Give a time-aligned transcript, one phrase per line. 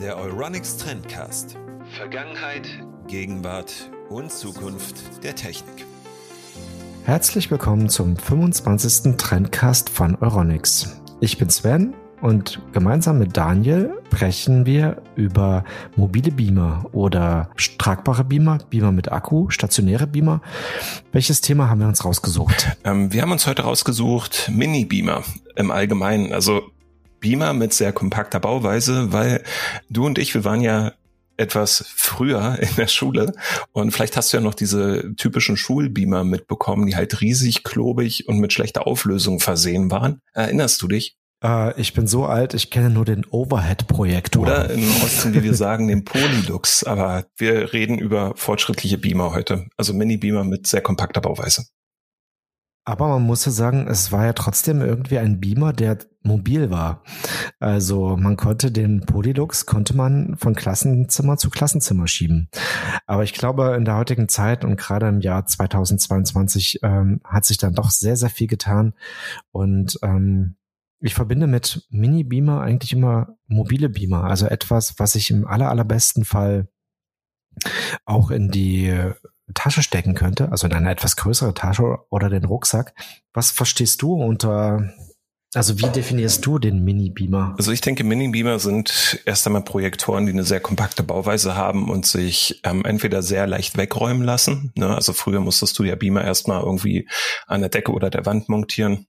[0.00, 1.56] Der Euronics Trendcast.
[1.96, 2.68] Vergangenheit,
[3.06, 5.86] Gegenwart und Zukunft der Technik.
[7.04, 9.16] Herzlich willkommen zum 25.
[9.16, 11.00] Trendcast von Euronics.
[11.20, 15.62] Ich bin Sven und gemeinsam mit Daniel sprechen wir über
[15.94, 20.40] mobile Beamer oder tragbare Beamer, Beamer mit Akku, stationäre Beamer.
[21.12, 22.76] Welches Thema haben wir uns rausgesucht?
[22.82, 25.22] Ähm, wir haben uns heute rausgesucht Mini-Beamer
[25.54, 26.32] im Allgemeinen.
[26.32, 26.72] Also
[27.20, 29.42] Beamer mit sehr kompakter Bauweise, weil
[29.90, 30.92] du und ich, wir waren ja
[31.36, 33.32] etwas früher in der Schule
[33.72, 38.38] und vielleicht hast du ja noch diese typischen Schulbeamer mitbekommen, die halt riesig, klobig und
[38.38, 40.20] mit schlechter Auflösung versehen waren.
[40.32, 41.16] Erinnerst du dich?
[41.42, 44.42] Äh, ich bin so alt, ich kenne nur den Overhead-Projektor.
[44.42, 46.84] Oder im Osten, wie wir sagen, den Polylux.
[46.84, 49.66] Aber wir reden über fortschrittliche Beamer heute.
[49.76, 51.66] Also Mini-Beamer mit sehr kompakter Bauweise.
[52.88, 57.02] Aber man muss ja sagen, es war ja trotzdem irgendwie ein Beamer, der mobil war.
[57.60, 62.48] Also man konnte den Polylux, konnte man von Klassenzimmer zu Klassenzimmer schieben.
[63.04, 67.58] Aber ich glaube, in der heutigen Zeit und gerade im Jahr 2022 ähm, hat sich
[67.58, 68.94] dann doch sehr, sehr viel getan.
[69.50, 70.56] Und ähm,
[71.00, 76.24] ich verbinde mit Mini-Beamer eigentlich immer mobile Beamer, also etwas, was ich im aller, allerbesten
[76.24, 76.68] Fall
[78.06, 79.12] auch in die
[79.54, 82.94] Tasche stecken könnte, also in eine etwas größere Tasche oder den Rucksack.
[83.32, 84.92] Was verstehst du unter,
[85.54, 87.54] also wie definierst du den Mini-Beamer?
[87.56, 92.06] Also ich denke, Mini-Beamer sind erst einmal Projektoren, die eine sehr kompakte Bauweise haben und
[92.06, 94.72] sich ähm, entweder sehr leicht wegräumen lassen.
[94.76, 94.94] Ne?
[94.94, 97.08] Also früher musstest du ja Beamer erstmal irgendwie
[97.46, 99.06] an der Decke oder der Wand montieren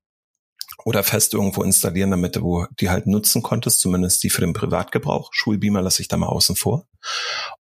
[0.85, 5.29] oder fest irgendwo installieren, damit du die halt nutzen konntest, zumindest die für den Privatgebrauch.
[5.33, 6.87] Schulbeamer lasse ich da mal außen vor.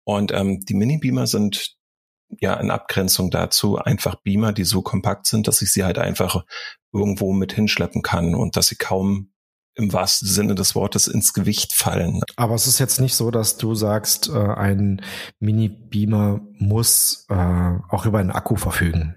[0.05, 1.78] Und ähm, die Mini-Beamer sind
[2.41, 6.45] ja in Abgrenzung dazu einfach Beamer, die so kompakt sind, dass ich sie halt einfach
[6.93, 9.33] irgendwo mit hinschleppen kann und dass sie kaum
[9.75, 12.21] im wahrsten Sinne des Wortes ins Gewicht fallen.
[12.37, 15.03] Aber es ist jetzt nicht so, dass du sagst, äh, ein
[15.39, 17.35] Mini-Beamer muss äh,
[17.89, 19.15] auch über einen Akku verfügen.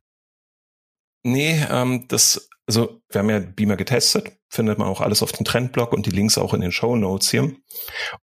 [1.23, 5.45] Nee, ähm, das also wir haben ja Beamer getestet, findet man auch alles auf dem
[5.45, 7.53] Trendblog und die Links auch in den Show Notes hier.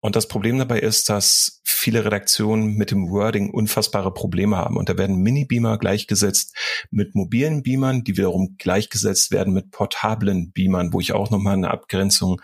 [0.01, 4.77] Und das Problem dabei ist, dass viele Redaktionen mit dem Wording unfassbare Probleme haben.
[4.77, 6.55] Und da werden Mini-Beamer gleichgesetzt
[6.91, 11.71] mit mobilen Beamern, die wiederum gleichgesetzt werden mit portablen Beamern, wo ich auch nochmal eine
[11.71, 12.41] Abgrenzung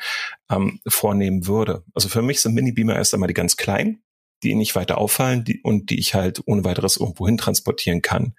[0.49, 1.83] ähm, vornehmen würde.
[1.93, 4.02] Also für mich sind Mini-Beamer erst einmal die ganz kleinen,
[4.43, 8.35] die nicht weiter auffallen die, und die ich halt ohne weiteres irgendwo transportieren kann.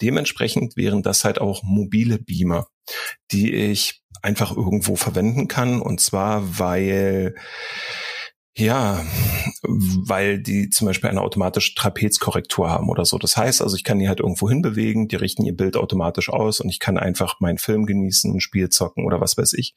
[0.00, 2.68] Dementsprechend wären das halt auch mobile Beamer,
[3.30, 5.80] die ich einfach irgendwo verwenden kann.
[5.80, 7.34] Und zwar, weil
[8.58, 9.04] ja,
[9.62, 13.16] weil die zum Beispiel eine automatische Trapezkorrektur haben oder so.
[13.16, 16.60] Das heißt also, ich kann die halt irgendwo hinbewegen, die richten ihr Bild automatisch aus
[16.60, 19.74] und ich kann einfach meinen Film genießen, ein Spiel zocken oder was weiß ich.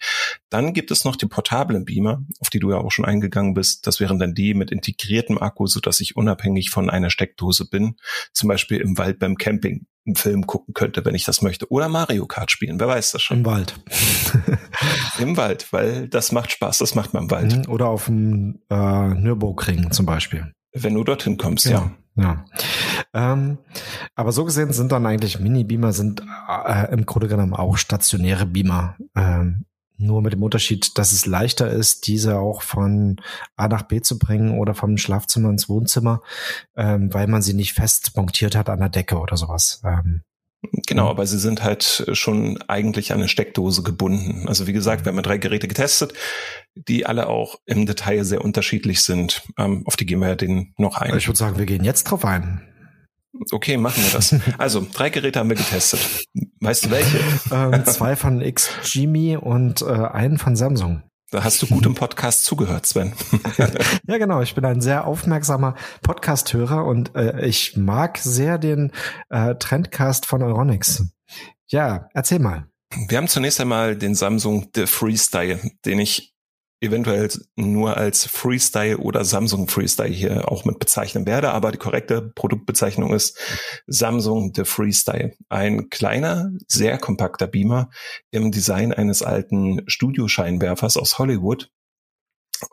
[0.49, 3.85] Dann gibt es noch die portablen Beamer, auf die du ja auch schon eingegangen bist.
[3.85, 7.97] Das wären dann die mit integriertem Akku, so dass ich unabhängig von einer Steckdose bin.
[8.33, 11.71] Zum Beispiel im Wald beim Camping einen Film gucken könnte, wenn ich das möchte.
[11.71, 13.37] Oder Mario Kart spielen, wer weiß das schon.
[13.37, 13.75] Im Wald.
[15.19, 17.55] Im Wald, weil das macht Spaß, das macht man im Wald.
[17.55, 20.51] Mhm, oder auf dem äh, Nürburgring zum Beispiel.
[20.73, 21.91] Wenn du dorthin kommst, ja.
[22.15, 22.23] Ja.
[23.13, 23.33] ja.
[23.33, 23.57] Ähm,
[24.15, 26.23] aber so gesehen sind dann eigentlich Mini-Beamer sind
[26.65, 28.95] äh, im Grunde genommen auch stationäre Beamer.
[29.15, 29.65] Ähm,
[30.01, 33.17] nur mit dem Unterschied, dass es leichter ist, diese auch von
[33.55, 36.21] A nach B zu bringen oder vom Schlafzimmer ins Wohnzimmer,
[36.75, 39.81] ähm, weil man sie nicht fest montiert hat an der Decke oder sowas.
[39.85, 40.21] Ähm,
[40.87, 44.47] Genau, aber sie sind halt schon eigentlich an eine Steckdose gebunden.
[44.47, 46.13] Also wie gesagt, wir haben drei Geräte getestet,
[46.75, 49.41] die alle auch im Detail sehr unterschiedlich sind.
[49.57, 51.17] Ähm, auf die gehen wir ja den noch ein.
[51.17, 52.70] Ich würde sagen, wir gehen jetzt drauf ein.
[53.51, 54.35] Okay, machen wir das.
[54.57, 56.25] Also, drei Geräte haben wir getestet.
[56.59, 57.19] Weißt du welche?
[57.51, 61.03] Ähm, zwei von XGME und äh, einen von Samsung.
[61.31, 63.13] Da hast du gut im Podcast zugehört, Sven.
[64.05, 64.41] ja, genau.
[64.41, 68.91] Ich bin ein sehr aufmerksamer Podcast-Hörer und äh, ich mag sehr den
[69.29, 71.05] äh, Trendcast von Euronics.
[71.67, 72.65] Ja, erzähl mal.
[73.07, 76.30] Wir haben zunächst einmal den Samsung The Freestyle, den ich
[76.81, 82.21] eventuell nur als Freestyle oder Samsung Freestyle hier auch mit bezeichnen werde, aber die korrekte
[82.21, 83.39] Produktbezeichnung ist
[83.85, 85.35] Samsung The Freestyle.
[85.47, 87.89] Ein kleiner, sehr kompakter Beamer
[88.31, 91.69] im Design eines alten Studioscheinwerfers aus Hollywood.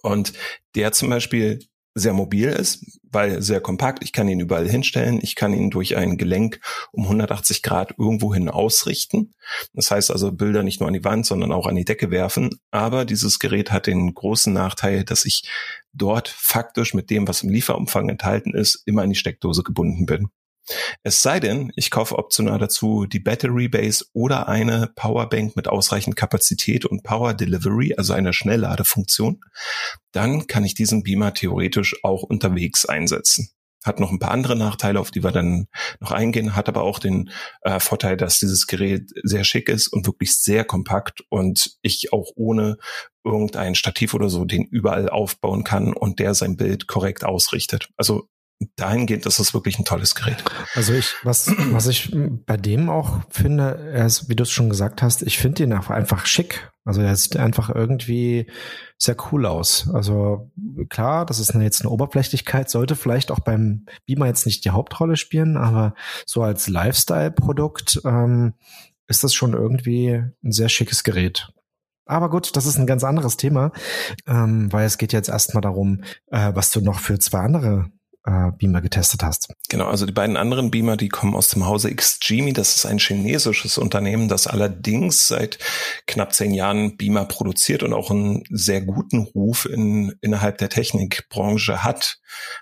[0.02, 0.32] Und
[0.74, 1.60] der zum Beispiel
[1.98, 4.02] sehr mobil ist, weil sehr kompakt.
[4.02, 5.20] Ich kann ihn überall hinstellen.
[5.22, 6.60] Ich kann ihn durch ein Gelenk
[6.92, 9.34] um 180 Grad irgendwohin ausrichten.
[9.72, 12.50] Das heißt also Bilder nicht nur an die Wand, sondern auch an die Decke werfen.
[12.70, 15.48] Aber dieses Gerät hat den großen Nachteil, dass ich
[15.92, 20.28] dort faktisch mit dem, was im Lieferumfang enthalten ist, immer an die Steckdose gebunden bin.
[21.02, 26.16] Es sei denn, ich kaufe optional dazu die Battery Base oder eine Powerbank mit ausreichend
[26.16, 29.40] Kapazität und Power Delivery, also eine Schnellladefunktion.
[30.12, 33.50] Dann kann ich diesen Beamer theoretisch auch unterwegs einsetzen
[33.84, 35.66] hat noch ein paar andere Nachteile, auf die wir dann
[36.00, 37.30] noch eingehen, hat aber auch den
[37.62, 42.30] äh, Vorteil, dass dieses Gerät sehr schick ist und wirklich sehr kompakt und ich auch
[42.36, 42.76] ohne
[43.24, 47.88] irgendein Stativ oder so den überall aufbauen kann und der sein Bild korrekt ausrichtet.
[47.96, 48.28] Also
[48.76, 50.42] dahingehend ist es wirklich ein tolles Gerät.
[50.74, 52.14] Also ich, was, was ich
[52.46, 55.72] bei dem auch finde, er ist, wie du es schon gesagt hast, ich finde ihn
[55.72, 56.70] einfach schick.
[56.84, 58.50] Also er sieht einfach irgendwie
[58.98, 59.88] sehr cool aus.
[59.92, 60.50] Also
[60.88, 65.16] klar, das ist jetzt eine Oberflächlichkeit, sollte vielleicht auch beim Beamer jetzt nicht die Hauptrolle
[65.16, 65.94] spielen, aber
[66.26, 68.54] so als Lifestyle-Produkt ähm,
[69.06, 71.52] ist das schon irgendwie ein sehr schickes Gerät.
[72.06, 73.70] Aber gut, das ist ein ganz anderes Thema,
[74.26, 77.90] ähm, weil es geht jetzt erstmal darum, äh, was du noch für zwei andere
[78.28, 79.48] äh, Beamer getestet hast.
[79.70, 82.52] Genau, also die beiden anderen Beamer, die kommen aus dem Hause XGMI.
[82.52, 85.58] Das ist ein chinesisches Unternehmen, das allerdings seit
[86.06, 91.82] knapp zehn Jahren Beamer produziert und auch einen sehr guten Ruf in, innerhalb der Technikbranche
[91.82, 92.18] hat.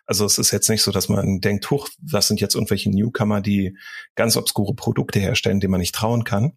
[0.07, 3.41] Also es ist jetzt nicht so, dass man denkt, huch, das sind jetzt irgendwelche Newcomer,
[3.41, 3.77] die
[4.15, 6.53] ganz obskure Produkte herstellen, denen man nicht trauen kann.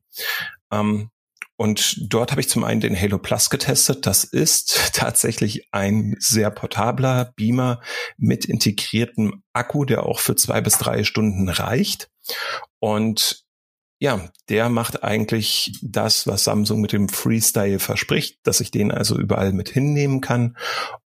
[0.71, 1.09] Ähm,
[1.59, 4.05] und dort habe ich zum einen den Halo Plus getestet.
[4.05, 7.81] Das ist tatsächlich ein sehr portabler Beamer
[8.15, 12.09] mit integriertem Akku, der auch für zwei bis drei Stunden reicht.
[12.79, 13.43] Und
[13.99, 19.19] ja, der macht eigentlich das, was Samsung mit dem Freestyle verspricht, dass ich den also
[19.19, 20.55] überall mit hinnehmen kann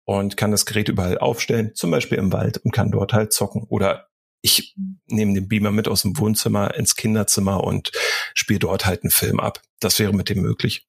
[0.03, 3.67] und kann das Gerät überall aufstellen, zum Beispiel im Wald und kann dort halt zocken
[3.69, 4.07] oder
[4.41, 4.73] ich
[5.05, 7.91] nehme den Beamer mit aus dem Wohnzimmer ins Kinderzimmer und
[8.33, 9.61] spiele dort halt einen Film ab.
[9.79, 10.87] Das wäre mit dem möglich.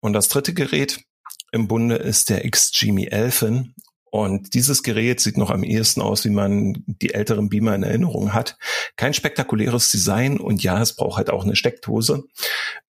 [0.00, 1.00] Und das dritte Gerät
[1.52, 3.74] im Bunde ist der XGMI Elfin.
[4.10, 8.34] Und dieses Gerät sieht noch am ehesten aus, wie man die älteren Beamer in Erinnerung
[8.34, 8.58] hat.
[8.96, 12.24] Kein spektakuläres Design und ja, es braucht halt auch eine Steckdose.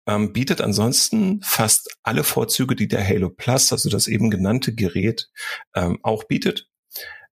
[0.07, 5.31] Ähm, bietet ansonsten fast alle Vorzüge, die der Halo Plus, also das eben genannte Gerät,
[5.75, 6.69] ähm, auch bietet.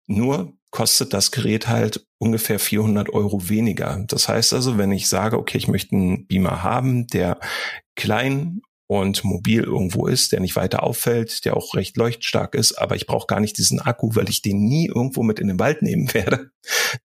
[0.10, 4.04] Nur kostet das Gerät halt ungefähr 400 Euro weniger.
[4.08, 7.40] Das heißt also, wenn ich sage, okay, ich möchte einen Beamer haben, der
[7.96, 12.96] klein und mobil irgendwo ist, der nicht weiter auffällt, der auch recht leuchtstark ist, aber
[12.96, 15.84] ich brauche gar nicht diesen Akku, weil ich den nie irgendwo mit in den Wald
[15.84, 16.50] nehmen werde,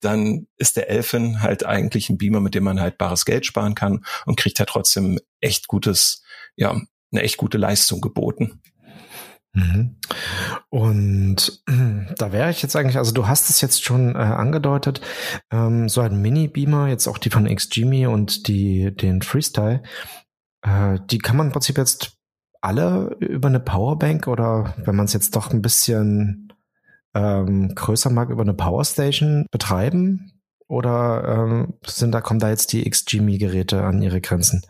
[0.00, 3.74] dann ist der Elfen halt eigentlich ein Beamer, mit dem man halt bares Geld sparen
[3.74, 6.22] kann und kriegt ja trotzdem echt gutes,
[6.56, 6.80] ja,
[7.12, 8.62] eine echt gute Leistung geboten.
[9.54, 9.96] Mhm.
[10.68, 11.62] Und
[12.18, 15.00] da wäre ich jetzt eigentlich, also du hast es jetzt schon äh, angedeutet,
[15.50, 19.82] ähm, so ein Mini-Beamer, jetzt auch die von XGMI und die, den Freestyle,
[20.62, 22.18] äh, die kann man im Prinzip jetzt
[22.60, 26.52] alle über eine Powerbank oder wenn man es jetzt doch ein bisschen
[27.14, 30.32] ähm, größer mag, über eine Powerstation betreiben?
[30.66, 34.62] Oder ähm, sind da, kommen da jetzt die XGMI-Geräte an ihre Grenzen?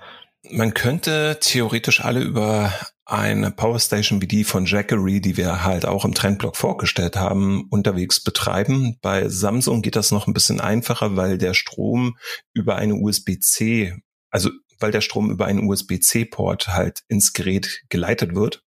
[0.50, 2.72] Man könnte theoretisch alle über
[3.06, 8.22] eine Powerstation wie die von Jackery, die wir halt auch im Trendblock vorgestellt haben, unterwegs
[8.22, 8.98] betreiben.
[9.00, 12.18] Bei Samsung geht das noch ein bisschen einfacher, weil der Strom
[12.52, 13.96] über eine USB-C,
[14.30, 14.50] also
[14.80, 18.62] weil der Strom über einen USB-C-Port halt ins Gerät geleitet wird.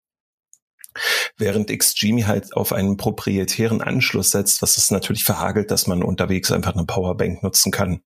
[1.36, 6.50] Während XGMI halt auf einen proprietären Anschluss setzt, was es natürlich verhagelt, dass man unterwegs
[6.52, 8.00] einfach eine Powerbank nutzen kann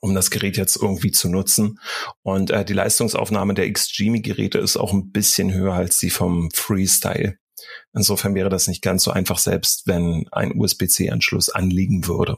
[0.00, 1.78] um das Gerät jetzt irgendwie zu nutzen.
[2.22, 7.36] Und äh, die Leistungsaufnahme der XGMI-Geräte ist auch ein bisschen höher als die vom Freestyle.
[7.94, 12.36] Insofern wäre das nicht ganz so einfach, selbst wenn ein USB-C-Anschluss anliegen würde.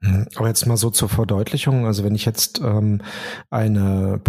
[0.00, 0.26] Mhm.
[0.36, 3.02] Aber jetzt mal so zur Verdeutlichung, also wenn ich jetzt ähm,
[3.50, 4.20] eine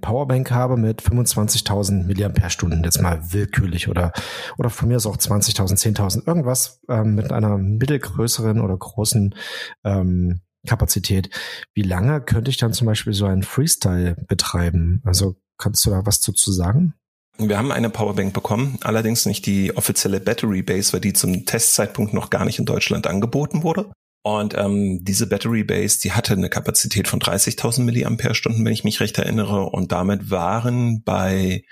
[0.00, 4.12] Powerbank habe mit 25.000 Milliampere-Stunden, jetzt mal willkürlich oder,
[4.58, 9.36] oder von mir ist auch 20.000, 10.000, irgendwas ähm, mit einer mittelgrößeren oder großen
[9.84, 11.30] ähm, Kapazität.
[11.74, 15.02] Wie lange könnte ich dann zum Beispiel so einen Freestyle betreiben?
[15.04, 16.94] Also kannst du da was dazu sagen?
[17.38, 22.12] Wir haben eine Powerbank bekommen, allerdings nicht die offizielle Battery Base, weil die zum Testzeitpunkt
[22.12, 23.90] noch gar nicht in Deutschland angeboten wurde.
[24.22, 29.00] Und ähm, diese Battery Base, die hatte eine Kapazität von 30.000 Milliampere-Stunden, wenn ich mich
[29.00, 29.64] recht erinnere.
[29.64, 31.64] Und damit waren bei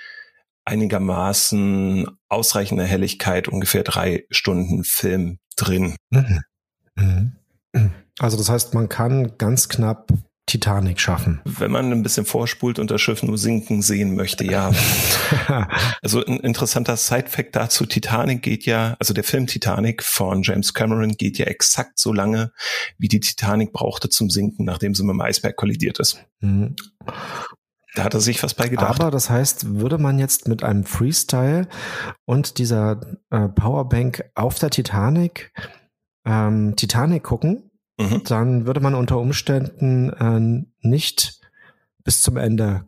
[0.65, 5.97] einigermaßen ausreichender Helligkeit ungefähr drei Stunden Film drin.
[6.11, 6.43] Mhm.
[6.97, 7.93] Mhm.
[8.21, 10.13] Also das heißt, man kann ganz knapp
[10.45, 11.41] Titanic schaffen.
[11.45, 14.73] Wenn man ein bisschen vorspult und das Schiff nur sinken sehen möchte, ja.
[16.03, 21.13] also ein interessanter Side-Fact dazu, Titanic geht ja, also der Film Titanic von James Cameron
[21.13, 22.53] geht ja exakt so lange,
[22.99, 26.23] wie die Titanic brauchte zum Sinken, nachdem sie mit dem Eisberg kollidiert ist.
[26.41, 26.77] Mhm.
[27.95, 29.01] Da hat er sich was bei gedacht.
[29.01, 31.69] Aber das heißt, würde man jetzt mit einem Freestyle
[32.27, 33.01] und dieser
[33.31, 35.53] äh, Powerbank auf der Titanic
[36.27, 37.70] ähm, Titanic gucken,
[38.01, 38.23] mhm.
[38.25, 41.41] dann würde man unter Umständen äh, nicht
[42.05, 42.85] bis zum Ende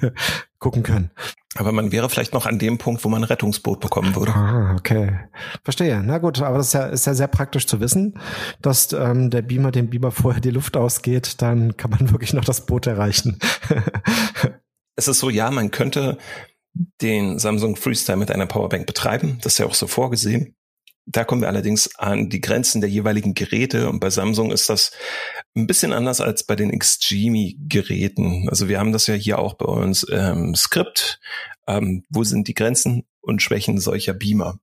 [0.58, 1.10] gucken können.
[1.56, 4.32] Aber man wäre vielleicht noch an dem Punkt, wo man ein Rettungsboot bekommen würde.
[4.32, 5.18] Ah, okay.
[5.64, 6.00] Verstehe.
[6.04, 8.18] Na gut, aber das ist ja, ist ja sehr praktisch zu wissen,
[8.62, 12.44] dass ähm, der Beamer dem Beamer vorher die Luft ausgeht, dann kann man wirklich noch
[12.44, 13.38] das Boot erreichen.
[14.96, 16.18] es ist so, ja, man könnte
[17.00, 19.38] den Samsung Freestyle mit einer Powerbank betreiben.
[19.42, 20.54] Das ist ja auch so vorgesehen.
[21.06, 24.92] Da kommen wir allerdings an die Grenzen der jeweiligen Geräte und bei Samsung ist das
[25.56, 28.48] ein bisschen anders als bei den Xgimi-Geräten.
[28.48, 31.20] Also wir haben das ja hier auch bei uns im Skript.
[31.66, 34.58] Ähm, wo sind die Grenzen und Schwächen solcher Beamer?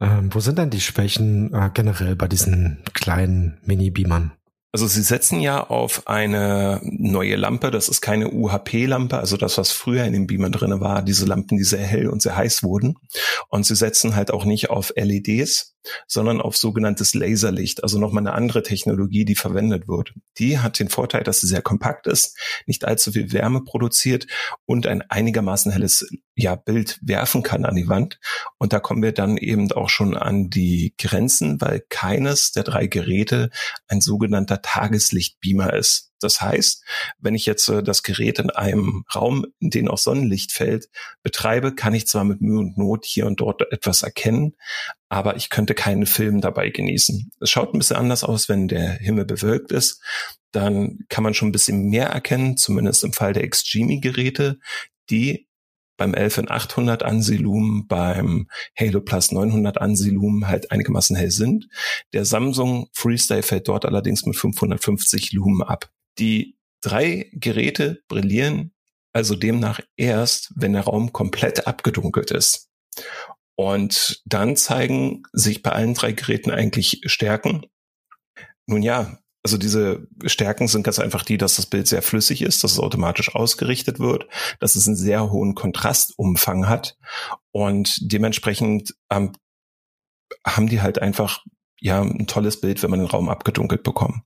[0.00, 4.32] Ähm, wo sind denn die Schwächen äh, generell bei diesen kleinen Mini-Beamern?
[4.72, 7.70] Also sie setzen ja auf eine neue Lampe.
[7.70, 11.58] Das ist keine UHP-Lampe, also das, was früher in den Beamern drinne war, diese Lampen,
[11.58, 12.96] die sehr hell und sehr heiß wurden.
[13.48, 15.74] Und sie setzen halt auch nicht auf LEDs,
[16.06, 20.12] sondern auf sogenanntes Laserlicht, also nochmal eine andere Technologie, die verwendet wird.
[20.38, 22.36] Die hat den Vorteil, dass sie sehr kompakt ist,
[22.66, 24.26] nicht allzu viel Wärme produziert
[24.66, 28.18] und ein einigermaßen helles ja, Bild werfen kann an die Wand.
[28.58, 32.86] Und da kommen wir dann eben auch schon an die Grenzen, weil keines der drei
[32.86, 33.50] Geräte
[33.88, 36.10] ein sogenannter Tageslichtbeamer ist.
[36.20, 36.84] Das heißt,
[37.18, 40.88] wenn ich jetzt äh, das Gerät in einem Raum, in den auch Sonnenlicht fällt,
[41.22, 44.54] betreibe, kann ich zwar mit Mühe und Not hier und dort etwas erkennen,
[45.08, 47.30] aber ich könnte keinen Film dabei genießen.
[47.40, 50.02] Es schaut ein bisschen anders aus, wenn der Himmel bewölkt ist.
[50.52, 54.58] Dann kann man schon ein bisschen mehr erkennen, zumindest im Fall der XGMI-Geräte,
[55.08, 55.48] die
[56.00, 61.68] beim 11800 Ansilumen, beim Halo Plus 900 Ansilumen halt einigermaßen hell sind.
[62.14, 65.90] Der Samsung Freestyle fällt dort allerdings mit 550 Lumen ab.
[66.18, 68.72] Die drei Geräte brillieren
[69.12, 72.70] also demnach erst, wenn der Raum komplett abgedunkelt ist.
[73.56, 77.66] Und dann zeigen sich bei allen drei Geräten eigentlich Stärken.
[78.66, 82.62] Nun ja, also diese Stärken sind ganz einfach die, dass das Bild sehr flüssig ist,
[82.62, 84.26] dass es automatisch ausgerichtet wird,
[84.58, 86.96] dass es einen sehr hohen Kontrastumfang hat
[87.50, 89.32] und dementsprechend ähm,
[90.46, 91.44] haben die halt einfach
[91.80, 94.22] ja ein tolles Bild, wenn man den Raum abgedunkelt bekommt.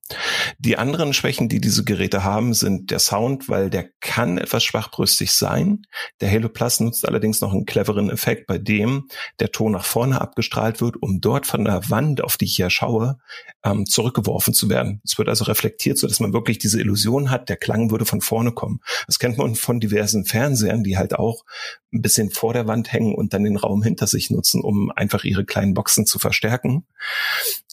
[0.59, 5.33] Die anderen Schwächen, die diese Geräte haben, sind der Sound, weil der kann etwas schwachbrüstig
[5.33, 5.83] sein.
[6.21, 9.09] Der Halo Plus nutzt allerdings noch einen cleveren Effekt, bei dem
[9.39, 12.71] der Ton nach vorne abgestrahlt wird, um dort von der Wand, auf die ich hier
[12.71, 13.19] schaue,
[13.65, 15.01] ähm, zurückgeworfen zu werden.
[15.05, 18.21] Es wird also reflektiert, so dass man wirklich diese Illusion hat, der Klang würde von
[18.21, 18.81] vorne kommen.
[19.07, 21.45] Das kennt man von diversen Fernsehern, die halt auch
[21.95, 25.25] ein bisschen vor der Wand hängen und dann den Raum hinter sich nutzen, um einfach
[25.25, 26.87] ihre kleinen Boxen zu verstärken.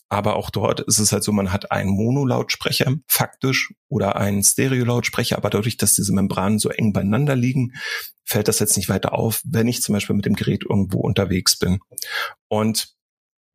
[0.10, 5.38] Aber auch dort ist es halt so, man hat einen Mono-Lautsprecher faktisch oder einen Stereo-Lautsprecher,
[5.38, 7.72] aber dadurch, dass diese Membranen so eng beieinander liegen,
[8.26, 11.58] fällt das jetzt nicht weiter auf, wenn ich zum Beispiel mit dem Gerät irgendwo unterwegs
[11.58, 11.80] bin.
[12.50, 12.94] Und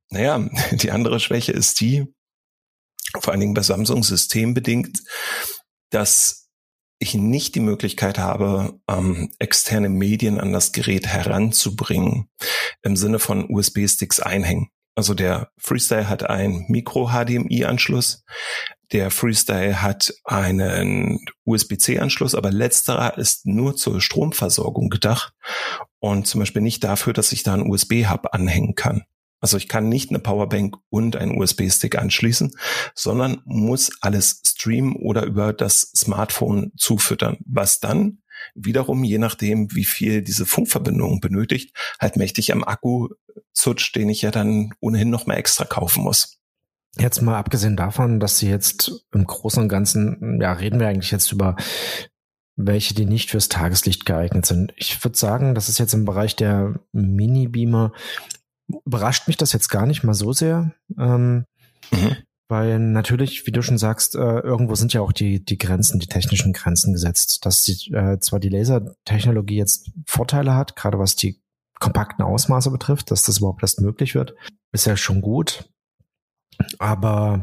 [0.09, 2.07] naja, die andere Schwäche ist die,
[3.21, 5.01] vor allen Dingen bei Samsung systembedingt,
[5.91, 6.46] dass
[6.99, 12.29] ich nicht die Möglichkeit habe, ähm, externe Medien an das Gerät heranzubringen,
[12.83, 14.69] im Sinne von USB-Sticks einhängen.
[14.95, 18.25] Also der Freestyle hat einen Micro-HDMI-Anschluss,
[18.93, 25.35] der Freestyle hat einen USB-C-Anschluss, aber letzterer ist nur zur Stromversorgung gedacht
[25.99, 29.05] und zum Beispiel nicht dafür, dass ich da einen USB-Hub anhängen kann.
[29.41, 32.53] Also ich kann nicht eine Powerbank und einen USB-Stick anschließen,
[32.95, 38.23] sondern muss alles streamen oder über das Smartphone zufüttern, was dann
[38.55, 43.09] wiederum, je nachdem, wie viel diese Funkverbindung benötigt, halt mächtig am Akku
[43.53, 46.39] zutscht, den ich ja dann ohnehin noch mal extra kaufen muss.
[46.99, 51.11] Jetzt mal abgesehen davon, dass sie jetzt im Großen und Ganzen, ja, reden wir eigentlich
[51.11, 51.57] jetzt über
[52.57, 54.73] welche, die nicht fürs Tageslicht geeignet sind.
[54.77, 57.93] Ich würde sagen, das ist jetzt im Bereich der Mini-Beamer
[58.85, 60.73] überrascht mich das jetzt gar nicht mal so sehr.
[60.99, 61.45] Ähm,
[61.91, 62.17] mhm.
[62.49, 66.07] Weil natürlich, wie du schon sagst, äh, irgendwo sind ja auch die, die Grenzen, die
[66.07, 67.45] technischen Grenzen gesetzt.
[67.45, 71.41] Dass die, äh, zwar die Lasertechnologie jetzt Vorteile hat, gerade was die
[71.81, 74.35] kompakten Ausmaße betrifft, dass das überhaupt erst möglich wird,
[74.73, 75.69] ist ja schon gut.
[76.79, 77.41] Aber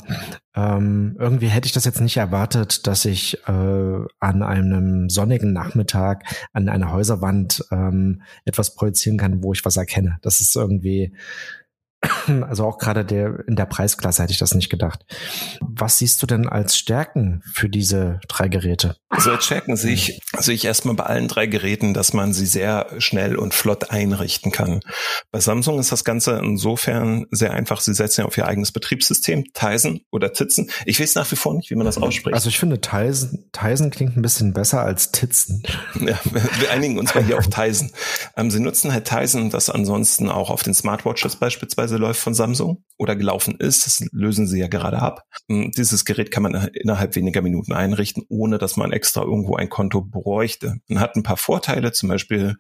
[0.55, 6.23] ähm, irgendwie hätte ich das jetzt nicht erwartet, dass ich äh, an einem sonnigen Nachmittag
[6.53, 10.17] an einer Häuserwand ähm, etwas projizieren kann, wo ich was erkenne.
[10.21, 11.13] Das ist irgendwie
[12.47, 15.05] also auch gerade der, in der Preisklasse hätte ich das nicht gedacht.
[15.61, 18.97] Was siehst du denn als Stärken für diese drei Geräte?
[19.09, 22.45] Also als Stärken sehe ich, sehe ich erstmal bei allen drei Geräten, dass man sie
[22.45, 24.81] sehr schnell und flott einrichten kann.
[25.31, 27.81] Bei Samsung ist das Ganze insofern sehr einfach.
[27.81, 30.69] Sie setzen ja auf ihr eigenes Betriebssystem, Tizen oder Titzen.
[30.85, 32.33] Ich weiß nach wie vor nicht, wie man das ausspricht.
[32.33, 35.63] Also ich finde Tizen, Tizen klingt ein bisschen besser als Titzen.
[36.03, 36.19] Ja,
[36.59, 37.91] wir einigen uns mal hier auf Tizen.
[38.35, 42.83] Ähm, sie nutzen halt Tizen, das ansonsten auch auf den Smartwatches beispielsweise läuft von Samsung
[42.97, 43.85] oder gelaufen ist.
[43.85, 45.23] Das lösen sie ja gerade ab.
[45.49, 49.69] Hm, dieses Gerät kann man innerhalb weniger Minuten einrichten, ohne dass man extra irgendwo ein
[49.69, 50.77] Konto bräuchte.
[50.87, 52.57] Man hat ein paar Vorteile, zum Beispiel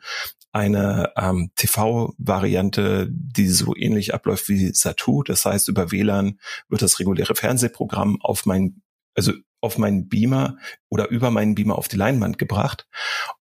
[0.51, 5.23] eine ähm, TV-Variante, die so ähnlich abläuft wie Satu.
[5.23, 8.81] Das heißt, über WLAN wird das reguläre Fernsehprogramm auf mein,
[9.15, 10.57] also auf meinen Beamer
[10.89, 12.87] oder über meinen Beamer auf die Leinwand gebracht.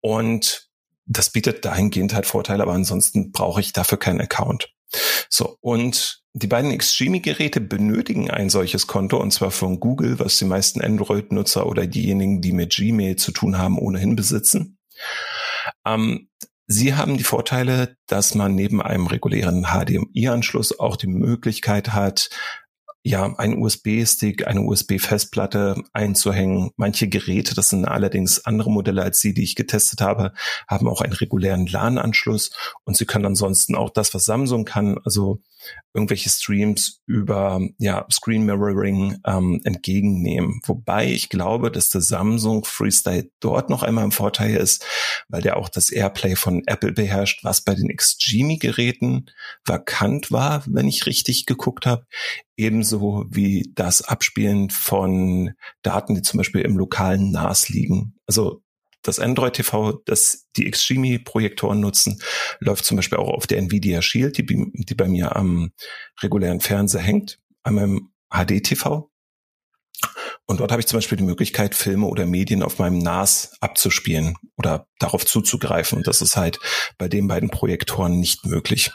[0.01, 0.69] Und
[1.05, 4.74] das bietet dahingehend halt Vorteile, aber ansonsten brauche ich dafür keinen Account.
[5.29, 10.45] So, und die beiden Xtreme-Geräte benötigen ein solches Konto, und zwar von Google, was die
[10.45, 14.77] meisten Android-Nutzer oder diejenigen, die mit Gmail zu tun haben, ohnehin besitzen.
[15.85, 16.29] Ähm,
[16.67, 22.29] Sie haben die Vorteile, dass man neben einem regulären HDMI-Anschluss auch die Möglichkeit hat,
[23.07, 26.71] ja, einen USB-Stick, eine USB-Festplatte einzuhängen.
[26.75, 30.33] Manche Geräte, das sind allerdings andere Modelle als die, die ich getestet habe,
[30.67, 32.49] haben auch einen regulären LAN-Anschluss
[32.83, 35.39] und sie können ansonsten auch das, was Samsung kann, also
[35.93, 40.59] irgendwelche Streams über ja, Screen Mirroring ähm, entgegennehmen.
[40.65, 44.85] Wobei ich glaube, dass der Samsung Freestyle dort noch einmal im Vorteil ist,
[45.29, 49.27] weil der auch das Airplay von Apple beherrscht, was bei den XGMI-Geräten
[49.65, 52.05] vakant war, wenn ich richtig geguckt habe.
[52.57, 58.15] Ebenso wie das Abspielen von Daten, die zum Beispiel im lokalen NAS liegen.
[58.27, 58.61] Also
[59.07, 62.21] das Android TV, das die Xtreme-Projektoren nutzen,
[62.59, 65.71] läuft zum Beispiel auch auf der Nvidia Shield, die, die bei mir am
[66.21, 69.09] regulären Fernseher hängt, an meinem HD-TV.
[70.47, 74.35] Und dort habe ich zum Beispiel die Möglichkeit, Filme oder Medien auf meinem NAS abzuspielen
[74.57, 75.97] oder darauf zuzugreifen.
[75.97, 76.59] Und das ist halt
[76.97, 78.91] bei den beiden Projektoren nicht möglich.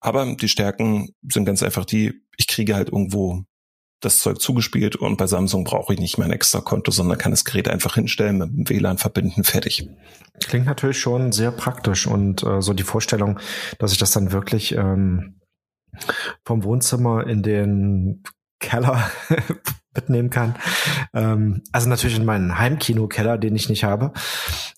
[0.00, 3.44] Aber die Stärken sind ganz einfach die, ich kriege halt irgendwo
[4.00, 7.32] das Zeug zugespielt und bei Samsung brauche ich nicht mehr ein extra Konto, sondern kann
[7.32, 9.88] das Gerät einfach hinstellen, mit dem WLAN verbinden, fertig.
[10.40, 13.40] Klingt natürlich schon sehr praktisch und äh, so die Vorstellung,
[13.78, 15.40] dass ich das dann wirklich ähm,
[16.44, 18.22] vom Wohnzimmer in den
[18.60, 19.10] Keller
[19.94, 20.56] mitnehmen kann.
[21.14, 24.12] Ähm, also natürlich in meinen Heimkino-Keller, den ich nicht habe.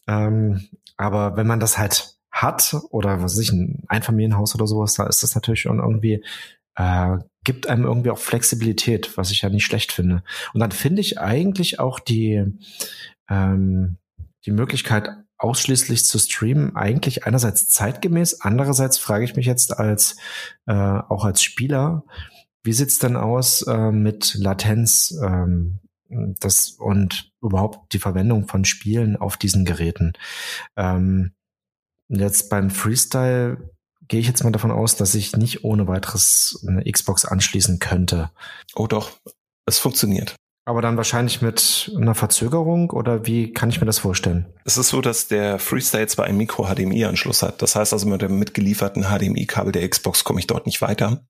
[0.07, 4.95] Ähm, aber wenn man das halt hat oder was weiß ich, ein Einfamilienhaus oder sowas,
[4.95, 6.25] da ist das natürlich schon irgendwie
[6.77, 10.23] äh, gibt einem irgendwie auch Flexibilität, was ich ja nicht schlecht finde.
[10.53, 12.45] Und dann finde ich eigentlich auch die,
[13.31, 13.97] ähm,
[14.45, 15.09] die Möglichkeit,
[15.39, 20.19] ausschließlich zu streamen, eigentlich einerseits zeitgemäß, andererseits frage ich mich jetzt als
[20.67, 22.05] äh, auch als Spieler,
[22.63, 25.79] wie sieht's denn aus äh, mit Latenz ähm,
[26.11, 30.13] das und überhaupt die Verwendung von Spielen auf diesen Geräten?
[30.77, 31.33] Ähm,
[32.09, 33.71] jetzt beim Freestyle
[34.09, 38.31] gehe ich jetzt mal davon aus, dass ich nicht ohne weiteres eine Xbox anschließen könnte.
[38.75, 39.13] Oh doch,
[39.67, 40.35] es funktioniert.
[40.69, 44.53] Aber dann wahrscheinlich mit einer Verzögerung oder wie kann ich mir das vorstellen?
[44.67, 47.63] Es ist so, dass der Freestyle zwar einen Micro-HDMI-Anschluss hat.
[47.63, 51.25] Das heißt also mit dem mitgelieferten HDMI-Kabel der Xbox komme ich dort nicht weiter.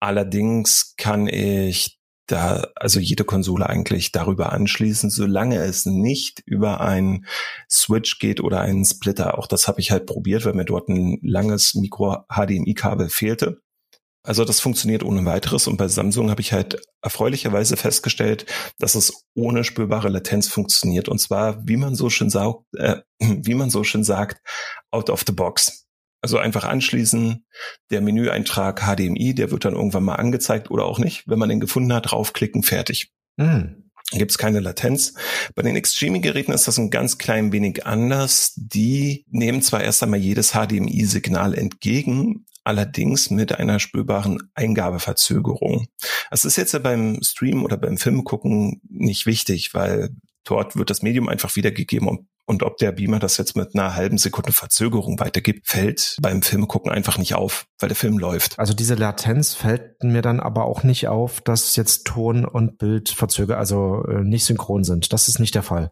[0.00, 1.95] Allerdings kann ich
[2.26, 7.26] da also jede Konsole eigentlich darüber anschließen, solange es nicht über ein
[7.70, 9.38] Switch geht oder einen Splitter.
[9.38, 13.60] Auch das habe ich halt probiert, weil mir dort ein langes Micro-HDMI-Kabel fehlte.
[14.26, 18.44] Also das funktioniert ohne weiteres und bei Samsung habe ich halt erfreulicherweise festgestellt,
[18.80, 23.54] dass es ohne spürbare Latenz funktioniert und zwar, wie man so schön sagt, äh, wie
[23.54, 24.42] man so schön sagt,
[24.90, 25.85] out of the box.
[26.22, 27.44] Also einfach anschließen,
[27.90, 31.28] der Menüeintrag HDMI, der wird dann irgendwann mal angezeigt oder auch nicht.
[31.28, 33.12] Wenn man den gefunden hat, draufklicken, fertig.
[33.36, 33.86] Mhm.
[34.12, 35.14] Gibt es keine Latenz.
[35.56, 38.52] Bei den Extreme-Geräten ist das ein ganz klein wenig anders.
[38.56, 45.88] Die nehmen zwar erst einmal jedes HDMI-Signal entgegen, allerdings mit einer spürbaren Eingabeverzögerung.
[46.30, 50.10] Das ist jetzt ja beim Stream oder beim Film gucken nicht wichtig, weil
[50.44, 53.94] dort wird das Medium einfach wiedergegeben und und ob der Beamer das jetzt mit einer
[53.94, 58.58] halben Sekunde Verzögerung weitergibt, fällt beim Filmegucken einfach nicht auf, weil der Film läuft.
[58.58, 63.08] Also diese Latenz fällt mir dann aber auch nicht auf, dass jetzt Ton und Bild
[63.08, 65.12] verzögert, also äh, nicht synchron sind.
[65.12, 65.90] Das ist nicht der Fall.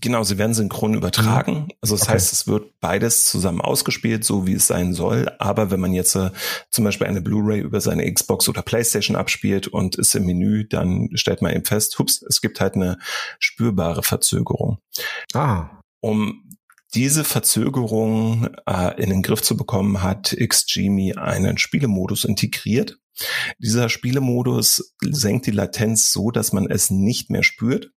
[0.00, 1.52] Genau, sie werden synchron übertragen.
[1.52, 1.68] Mhm.
[1.80, 2.12] Also das okay.
[2.12, 5.30] heißt, es wird beides zusammen ausgespielt, so wie es sein soll.
[5.38, 6.30] Aber wenn man jetzt äh,
[6.70, 11.10] zum Beispiel eine Blu-ray über seine Xbox oder PlayStation abspielt und ist im Menü, dann
[11.14, 12.98] stellt man eben fest, hups, es gibt halt eine
[13.38, 14.78] spürbare Verzögerung.
[15.34, 15.81] Ah.
[16.02, 16.50] Um
[16.94, 22.98] diese Verzögerung äh, in den Griff zu bekommen, hat XGME einen Spielemodus integriert.
[23.58, 27.92] Dieser Spielemodus senkt die Latenz so, dass man es nicht mehr spürt.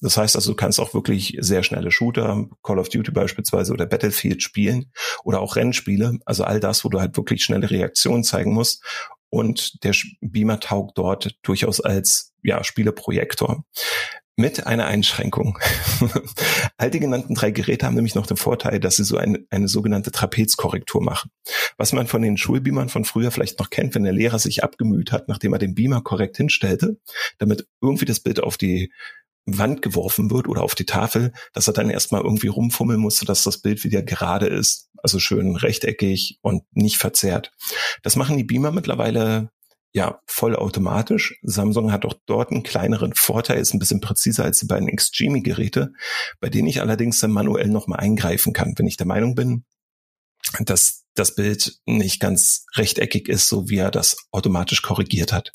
[0.00, 3.86] Das heißt also, du kannst auch wirklich sehr schnelle Shooter, Call of Duty beispielsweise oder
[3.86, 4.90] Battlefield spielen
[5.22, 6.18] oder auch Rennspiele.
[6.24, 8.82] Also all das, wo du halt wirklich schnelle Reaktionen zeigen musst.
[9.30, 13.64] Und der Beamer taugt dort durchaus als ja, Spieleprojektor.
[14.36, 15.58] Mit einer Einschränkung.
[16.78, 19.68] All die genannten drei Geräte haben nämlich noch den Vorteil, dass sie so eine, eine
[19.68, 21.30] sogenannte Trapezkorrektur machen.
[21.76, 25.12] Was man von den Schulbeamern von früher vielleicht noch kennt, wenn der Lehrer sich abgemüht
[25.12, 26.98] hat, nachdem er den Beamer korrekt hinstellte,
[27.38, 28.90] damit irgendwie das Bild auf die
[29.44, 33.42] Wand geworfen wird oder auf die Tafel, dass er dann erstmal irgendwie rumfummeln musste, dass
[33.42, 37.52] das Bild wieder gerade ist, also schön rechteckig und nicht verzerrt.
[38.02, 39.50] Das machen die Beamer mittlerweile
[39.92, 41.38] ja vollautomatisch.
[41.42, 45.92] Samsung hat auch dort einen kleineren Vorteil, ist ein bisschen präziser als die beiden Xgimi-Geräte,
[46.40, 49.64] bei denen ich allerdings dann manuell nochmal eingreifen kann, wenn ich der Meinung bin,
[50.60, 55.52] dass das Bild nicht ganz rechteckig ist, so wie er das automatisch korrigiert hat.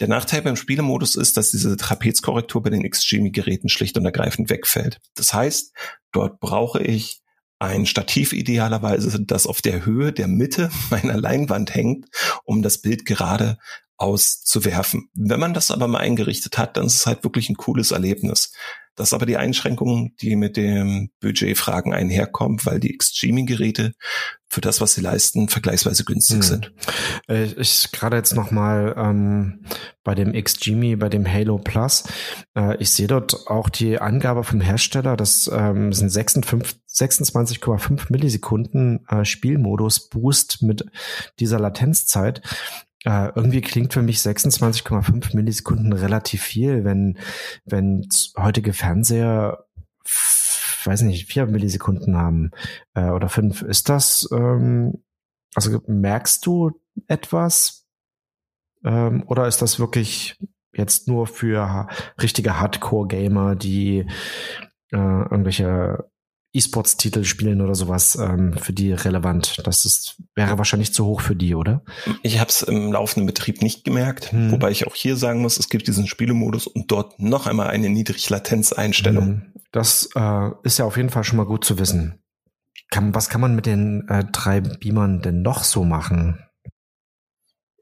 [0.00, 5.00] Der Nachteil beim Spielemodus ist, dass diese Trapezkorrektur bei den Xgimi-Geräten schlicht und ergreifend wegfällt.
[5.14, 5.72] Das heißt,
[6.12, 7.21] dort brauche ich
[7.62, 12.06] ein Stativ idealerweise, das auf der Höhe der Mitte meiner Leinwand hängt,
[12.44, 13.58] um das Bild gerade
[14.02, 15.08] auszuwerfen.
[15.14, 18.52] Wenn man das aber mal eingerichtet hat, dann ist es halt wirklich ein cooles Erlebnis.
[18.94, 23.94] Das ist aber die Einschränkung, die mit dem Budgetfragen einherkommen, weil die Xtreming-Geräte
[24.48, 26.42] für das, was sie leisten, vergleichsweise günstig hm.
[26.42, 26.74] sind.
[27.26, 29.64] Äh, ich gerade jetzt noch mal ähm,
[30.04, 32.04] bei dem XGMI, bei dem Halo Plus,
[32.54, 39.24] äh, ich sehe dort auch die Angabe vom Hersteller, das ähm, sind 26,5 Millisekunden äh,
[39.24, 40.84] Spielmodus Boost mit
[41.40, 42.42] dieser Latenzzeit.
[43.04, 47.18] Äh, irgendwie klingt für mich 26,5 Millisekunden relativ viel, wenn,
[47.64, 49.66] wenn heutige Fernseher
[50.86, 52.50] weiß nicht, vier Millisekunden haben
[52.94, 53.62] äh, oder fünf.
[53.62, 55.02] Ist das, ähm,
[55.54, 56.72] also merkst du
[57.08, 57.86] etwas?
[58.84, 60.38] Ähm, oder ist das wirklich
[60.74, 61.88] jetzt nur für
[62.20, 64.06] richtige Hardcore-Gamer, die
[64.90, 66.10] äh, irgendwelche
[66.54, 69.62] E-Sports-Titel spielen oder sowas ähm, für die relevant.
[69.64, 71.82] Das ist, wäre wahrscheinlich zu hoch für die, oder?
[72.22, 74.52] Ich habe es im laufenden Betrieb nicht gemerkt, hm.
[74.52, 77.88] wobei ich auch hier sagen muss, es gibt diesen Spielemodus und dort noch einmal eine
[77.88, 79.24] Niedriglatenz-Einstellung.
[79.24, 79.52] Hm.
[79.72, 82.18] Das äh, ist ja auf jeden Fall schon mal gut zu wissen.
[82.90, 86.38] Kann, was kann man mit den äh, drei Beamern denn noch so machen?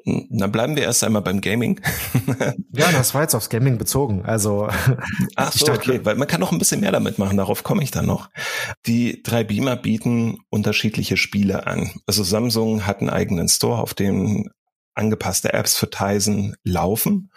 [0.04, 1.80] Na, bleiben wir erst einmal beim Gaming.
[2.72, 4.24] ja, das war jetzt aufs Gaming bezogen.
[4.24, 4.68] Also,
[5.36, 7.36] ach so, okay, weil man kann noch ein bisschen mehr damit machen.
[7.36, 8.30] Darauf komme ich dann noch.
[8.86, 11.90] Die drei Beamer bieten unterschiedliche Spiele an.
[12.06, 14.50] Also Samsung hat einen eigenen Store, auf dem
[14.94, 17.30] angepasste Apps für Tizen laufen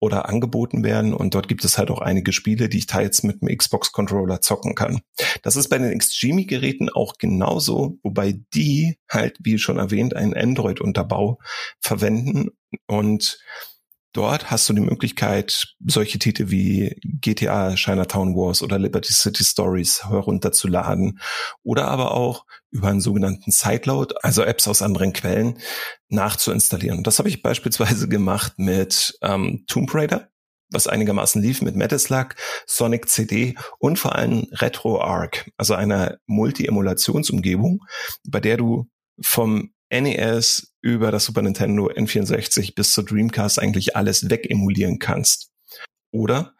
[0.00, 1.14] oder angeboten werden.
[1.14, 4.74] Und dort gibt es halt auch einige Spiele, die ich teils mit dem Xbox-Controller zocken
[4.74, 5.00] kann.
[5.42, 11.38] Das ist bei den Xgimi-Geräten auch genauso, wobei die halt, wie schon erwähnt, einen Android-Unterbau
[11.80, 12.50] verwenden
[12.86, 13.38] und
[14.16, 20.04] Dort hast du die Möglichkeit, solche Titel wie GTA Chinatown Wars oder Liberty City Stories
[20.08, 21.20] herunterzuladen
[21.62, 25.58] oder aber auch über einen sogenannten Sideload, also Apps aus anderen Quellen,
[26.08, 27.02] nachzuinstallieren.
[27.02, 30.28] Das habe ich beispielsweise gemacht mit ähm, Tomb Raider,
[30.70, 37.80] was einigermaßen lief mit Metaslack, Sonic CD und vor allem RetroArch, also einer Multi-Emulationsumgebung,
[38.26, 38.88] bei der du
[39.20, 45.50] vom NES über das Super Nintendo N64 bis zur Dreamcast eigentlich alles wegemulieren kannst.
[46.12, 46.54] Oder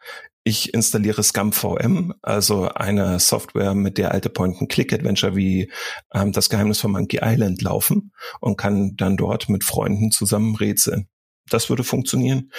[0.47, 5.71] ich installiere ScumVM, also eine Software, mit der alte Point-and-Click-Adventure wie
[6.13, 11.09] ähm, das Geheimnis von Monkey Island laufen und kann dann dort mit Freunden zusammen rätseln.
[11.49, 12.51] Das würde funktionieren.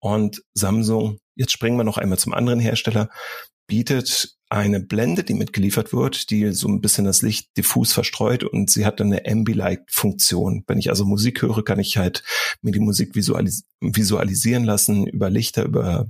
[0.00, 3.10] Und Samsung, jetzt springen wir noch einmal zum anderen Hersteller,
[3.66, 8.70] bietet eine Blende, die mitgeliefert wird, die so ein bisschen das Licht diffus verstreut und
[8.70, 10.62] sie hat dann eine Ambilight-Funktion.
[10.68, 12.22] Wenn ich also Musik höre, kann ich halt
[12.62, 16.06] mir die Musik visualis visualisieren lassen über Lichter, über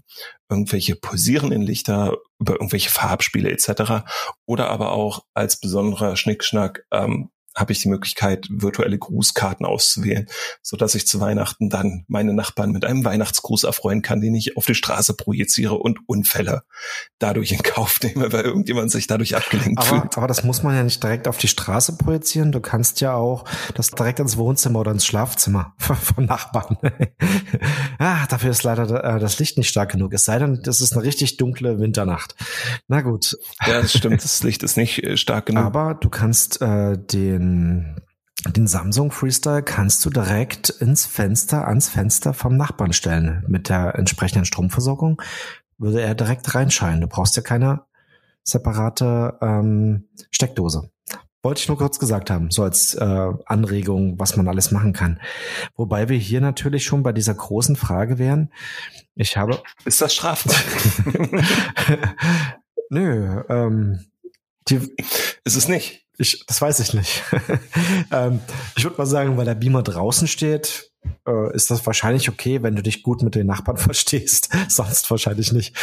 [0.51, 4.05] irgendwelche pulsierenden Lichter, über irgendwelche Farbspiele etc.
[4.45, 10.27] Oder aber auch als besonderer Schnickschnack ähm, habe ich die Möglichkeit, virtuelle Grußkarten auszuwählen,
[10.63, 14.57] so dass ich zu Weihnachten dann meine Nachbarn mit einem Weihnachtsgruß erfreuen kann, den ich
[14.57, 16.63] auf die Straße projiziere und Unfälle
[17.19, 20.17] dadurch in Kauf nehme, weil irgendjemand sich dadurch abgelenkt aber, fühlt.
[20.17, 22.53] Aber das muss man ja nicht direkt auf die Straße projizieren.
[22.53, 26.77] Du kannst ja auch das direkt ins Wohnzimmer oder ins Schlafzimmer von Nachbarn.
[27.99, 30.13] ah, dafür ist leider äh, das Licht nicht stark genug.
[30.13, 32.35] Es sei denn, das ist eine richtig dunkle Winternacht.
[32.89, 33.37] Na gut.
[33.67, 34.17] Ja, das stimmt.
[34.27, 35.65] Das Licht ist nicht äh, stark genug.
[35.65, 38.01] Aber du kannst äh, den den,
[38.53, 43.45] den Samsung Freestyle kannst du direkt ins Fenster, ans Fenster vom Nachbarn stellen.
[43.49, 45.21] Mit der entsprechenden Stromversorgung
[45.79, 47.01] würde er direkt reinscheinen.
[47.01, 47.83] Du brauchst ja keine
[48.43, 50.91] separate ähm, Steckdose.
[51.43, 55.21] Wollte ich nur kurz gesagt haben, so als äh, Anregung, was man alles machen kann.
[55.77, 58.51] Wobei wir hier natürlich schon bei dieser großen Frage wären.
[59.15, 59.63] Ich habe.
[59.85, 60.57] Ist das strafbar?
[62.91, 64.05] Nö, ähm,
[64.69, 64.95] die,
[65.45, 66.06] ist es nicht.
[66.19, 67.23] Ich, das weiß ich nicht.
[68.13, 68.41] ähm,
[68.77, 70.91] ich würde mal sagen, weil der Beamer draußen steht,
[71.27, 74.51] äh, ist das wahrscheinlich okay, wenn du dich gut mit den Nachbarn verstehst.
[74.69, 75.77] Sonst wahrscheinlich nicht.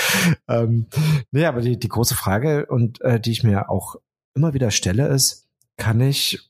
[0.48, 0.88] Ähm,
[1.32, 3.96] nee, aber die, die große Frage und äh, die ich mir auch
[4.36, 6.50] immer wieder stelle, ist, kann ich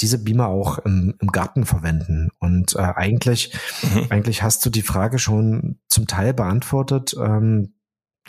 [0.00, 2.30] diese Beamer auch im, im Garten verwenden?
[2.38, 4.06] Und äh, eigentlich, mhm.
[4.10, 7.14] eigentlich hast du die Frage schon zum Teil beantwortet.
[7.18, 7.74] Ähm,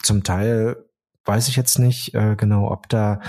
[0.01, 0.85] zum Teil
[1.25, 3.21] weiß ich jetzt nicht äh, genau, ob da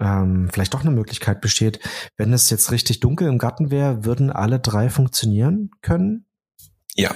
[0.00, 1.80] ähm, vielleicht doch eine Möglichkeit besteht.
[2.16, 6.26] Wenn es jetzt richtig dunkel im Garten wäre, würden alle drei funktionieren können?
[6.94, 7.14] Ja,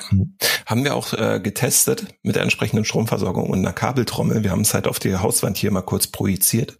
[0.64, 4.42] haben wir auch äh, getestet mit der entsprechenden Stromversorgung und einer Kabeltrommel.
[4.42, 6.78] Wir haben es halt auf die Hauswand hier mal kurz projiziert.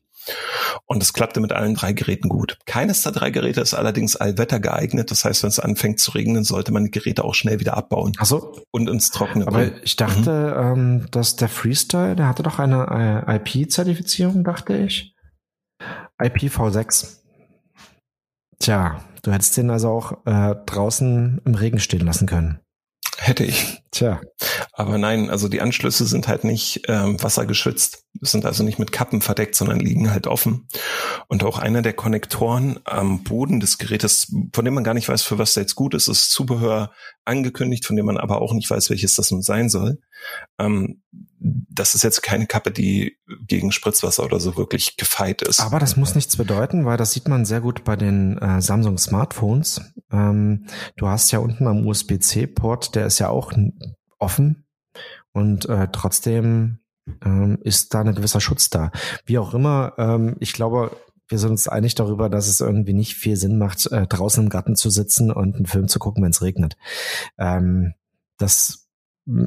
[0.86, 2.58] Und es klappte mit allen drei Geräten gut.
[2.66, 5.10] Keines der drei Geräte ist allerdings allwetter geeignet.
[5.10, 8.12] Das heißt, wenn es anfängt zu regnen, sollte man die Geräte auch schnell wieder abbauen.
[8.18, 8.62] Ach so.
[8.70, 9.80] Und ins Trockene Aber bringen.
[9.82, 10.78] ich dachte, mhm.
[10.78, 15.14] ähm, dass der Freestyle, der hatte doch eine äh, IP-Zertifizierung, dachte ich.
[16.20, 17.18] IPv6.
[18.58, 22.60] Tja, du hättest den also auch äh, draußen im Regen stehen lassen können.
[23.18, 23.82] Hätte ich.
[23.90, 24.20] Tja.
[24.72, 29.22] Aber nein, also die Anschlüsse sind halt nicht ähm, wassergeschützt, sind also nicht mit Kappen
[29.22, 30.68] verdeckt, sondern liegen halt offen.
[31.28, 35.22] Und auch einer der Konnektoren am Boden des Gerätes, von dem man gar nicht weiß,
[35.22, 36.92] für was der jetzt gut ist, ist Zubehör
[37.24, 39.98] angekündigt, von dem man aber auch nicht weiß, welches das nun sein soll.
[40.58, 41.00] Ähm,
[41.38, 45.60] das ist jetzt keine Kappe, die gegen Spritzwasser oder so wirklich gefeit ist.
[45.60, 48.98] Aber das muss nichts bedeuten, weil das sieht man sehr gut bei den äh, Samsung
[48.98, 49.80] Smartphones.
[50.10, 53.52] Ähm, du hast ja unten am USB-C-Port, der ist ja auch
[54.18, 54.64] offen
[55.32, 56.78] und äh, trotzdem
[57.24, 58.90] ähm, ist da ein gewisser Schutz da.
[59.24, 60.96] Wie auch immer, ähm, ich glaube,
[61.28, 64.48] wir sind uns einig darüber, dass es irgendwie nicht viel Sinn macht, äh, draußen im
[64.48, 66.76] Garten zu sitzen und einen Film zu gucken, wenn es regnet.
[67.38, 67.94] Ähm,
[68.38, 68.85] das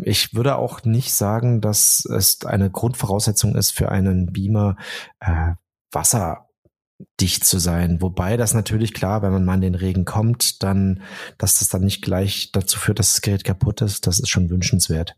[0.04, 4.76] ich würde auch nicht sagen, dass es eine Grundvoraussetzung ist für einen Beamer,
[5.20, 5.54] äh,
[5.92, 8.02] wasserdicht zu sein.
[8.02, 11.02] Wobei das natürlich klar, wenn man mal in den Regen kommt, dann,
[11.38, 14.50] dass das dann nicht gleich dazu führt, dass das Gerät kaputt ist, das ist schon
[14.50, 15.16] wünschenswert.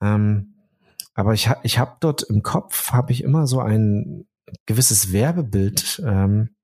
[0.00, 0.54] Ähm,
[1.14, 4.26] aber ich, ich habe dort im Kopf, habe ich immer so ein
[4.66, 6.54] gewisses Werbebild ähm,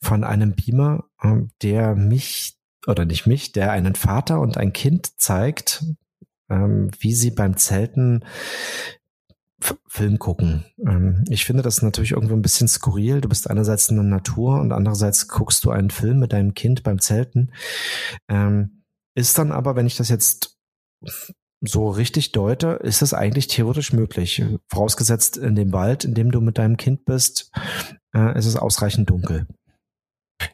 [0.00, 5.20] von einem Beamer, äh, der mich oder nicht mich, der einen Vater und ein Kind
[5.20, 5.84] zeigt,
[6.50, 8.24] ähm, wie sie beim Zelten
[9.88, 10.64] Film gucken.
[10.86, 13.20] Ähm, ich finde das natürlich irgendwo ein bisschen skurril.
[13.20, 16.82] Du bist einerseits in der Natur und andererseits guckst du einen Film mit deinem Kind
[16.82, 17.52] beim Zelten.
[18.28, 18.82] Ähm,
[19.14, 20.58] ist dann aber, wenn ich das jetzt
[21.60, 24.44] so richtig deute, ist es eigentlich theoretisch möglich.
[24.68, 27.50] Vorausgesetzt in dem Wald, in dem du mit deinem Kind bist,
[28.14, 29.46] äh, ist es ausreichend dunkel.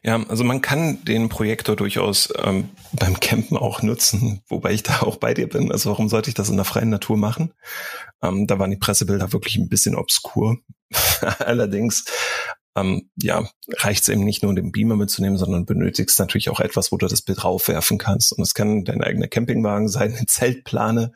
[0.03, 5.01] Ja, also man kann den Projektor durchaus ähm, beim Campen auch nutzen, wobei ich da
[5.01, 5.71] auch bei dir bin.
[5.71, 7.53] Also warum sollte ich das in der freien Natur machen?
[8.21, 10.57] Ähm, da waren die Pressebilder wirklich ein bisschen obskur.
[11.39, 12.05] Allerdings,
[12.75, 13.49] ähm, ja,
[13.79, 17.07] reicht es eben nicht nur, den Beamer mitzunehmen, sondern benötigst natürlich auch etwas, wo du
[17.07, 18.31] das Bild raufwerfen kannst.
[18.31, 21.11] Und es kann dein eigener Campingwagen sein, eine Zeltplane,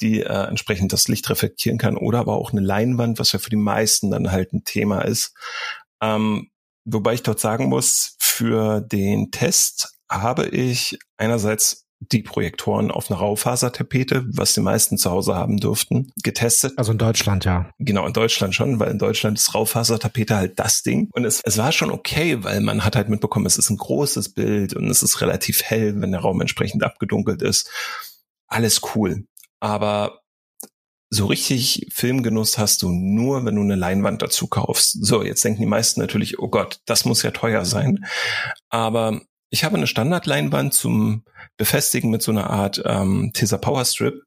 [0.00, 3.50] die äh, entsprechend das Licht reflektieren kann, oder aber auch eine Leinwand, was ja für
[3.50, 5.34] die meisten dann halt ein Thema ist.
[6.02, 6.50] Ähm,
[6.84, 13.20] Wobei ich dort sagen muss, für den Test habe ich einerseits die Projektoren auf einer
[13.20, 16.72] Raufasertapete, was die meisten zu Hause haben dürften, getestet.
[16.76, 17.70] Also in Deutschland, ja.
[17.78, 21.10] Genau, in Deutschland schon, weil in Deutschland ist Raufasertapete halt das Ding.
[21.12, 24.32] Und es, es war schon okay, weil man hat halt mitbekommen, es ist ein großes
[24.32, 27.70] Bild und es ist relativ hell, wenn der Raum entsprechend abgedunkelt ist.
[28.46, 29.26] Alles cool.
[29.60, 30.20] Aber
[31.10, 35.04] so richtig Filmgenuss hast du nur, wenn du eine Leinwand dazu kaufst.
[35.04, 38.06] So, jetzt denken die meisten natürlich, oh Gott, das muss ja teuer sein.
[38.68, 39.20] Aber
[39.50, 41.24] ich habe eine Standardleinwand zum
[41.56, 44.22] Befestigen mit so einer Art ähm, Tesa Power Strip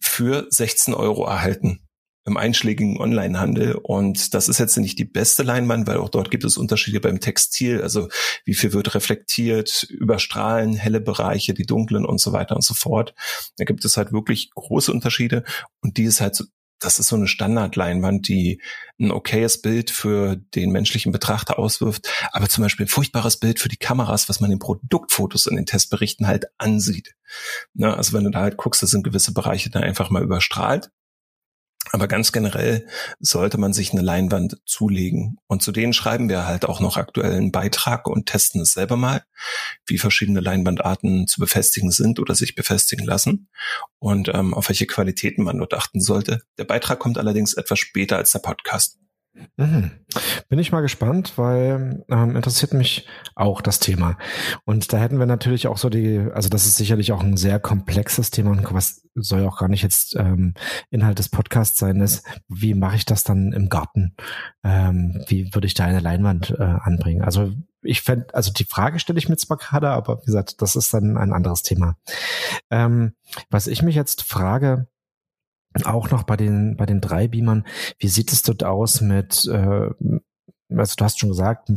[0.00, 1.84] für 16 Euro erhalten
[2.24, 3.74] im einschlägigen Onlinehandel.
[3.74, 7.20] Und das ist jetzt nicht die beste Leinwand, weil auch dort gibt es Unterschiede beim
[7.20, 7.82] Textil.
[7.82, 8.08] Also
[8.44, 13.14] wie viel wird reflektiert, überstrahlen, helle Bereiche, die dunklen und so weiter und so fort.
[13.58, 15.44] Da gibt es halt wirklich große Unterschiede.
[15.80, 16.44] Und die ist halt so,
[16.80, 18.60] das ist so eine Standardleinwand, die
[18.98, 23.68] ein okayes Bild für den menschlichen Betrachter auswirft, aber zum Beispiel ein furchtbares Bild für
[23.68, 27.14] die Kameras, was man in Produktfotos in den Testberichten halt ansieht.
[27.72, 30.90] Ne, also wenn du da halt guckst, da sind gewisse Bereiche da einfach mal überstrahlt
[31.94, 32.88] aber ganz generell
[33.20, 35.38] sollte man sich eine Leinwand zulegen.
[35.46, 38.96] Und zu denen schreiben wir halt auch noch aktuell einen Beitrag und testen es selber
[38.96, 39.22] mal,
[39.86, 43.48] wie verschiedene Leinwandarten zu befestigen sind oder sich befestigen lassen
[44.00, 46.42] und ähm, auf welche Qualitäten man dort achten sollte.
[46.58, 48.98] Der Beitrag kommt allerdings etwas später als der Podcast.
[49.56, 49.90] Mhm.
[50.48, 54.16] Bin ich mal gespannt, weil ähm, interessiert mich auch das Thema.
[54.64, 57.58] Und da hätten wir natürlich auch so die, also das ist sicherlich auch ein sehr
[57.58, 60.54] komplexes Thema und was soll auch gar nicht jetzt ähm,
[60.90, 64.14] Inhalt des Podcasts sein, ist, wie mache ich das dann im Garten?
[64.64, 67.22] Ähm, wie würde ich da eine Leinwand äh, anbringen?
[67.22, 70.74] Also ich fände, also die Frage stelle ich mir zwar gerade, aber wie gesagt, das
[70.74, 71.96] ist dann ein anderes Thema.
[72.70, 73.14] Ähm,
[73.50, 74.88] was ich mich jetzt frage,
[75.82, 77.64] auch noch bei den, bei den drei Beamern,
[77.98, 79.90] wie sieht es dort aus mit, äh,
[80.70, 81.68] also du hast schon gesagt,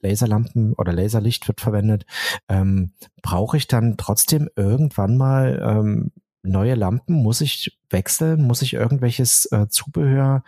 [0.00, 2.06] Laserlampen oder Laserlicht wird verwendet.
[2.48, 7.14] Ähm, Brauche ich dann trotzdem irgendwann mal ähm, neue Lampen?
[7.22, 8.42] Muss ich wechseln?
[8.42, 10.44] Muss ich irgendwelches äh, Zubehör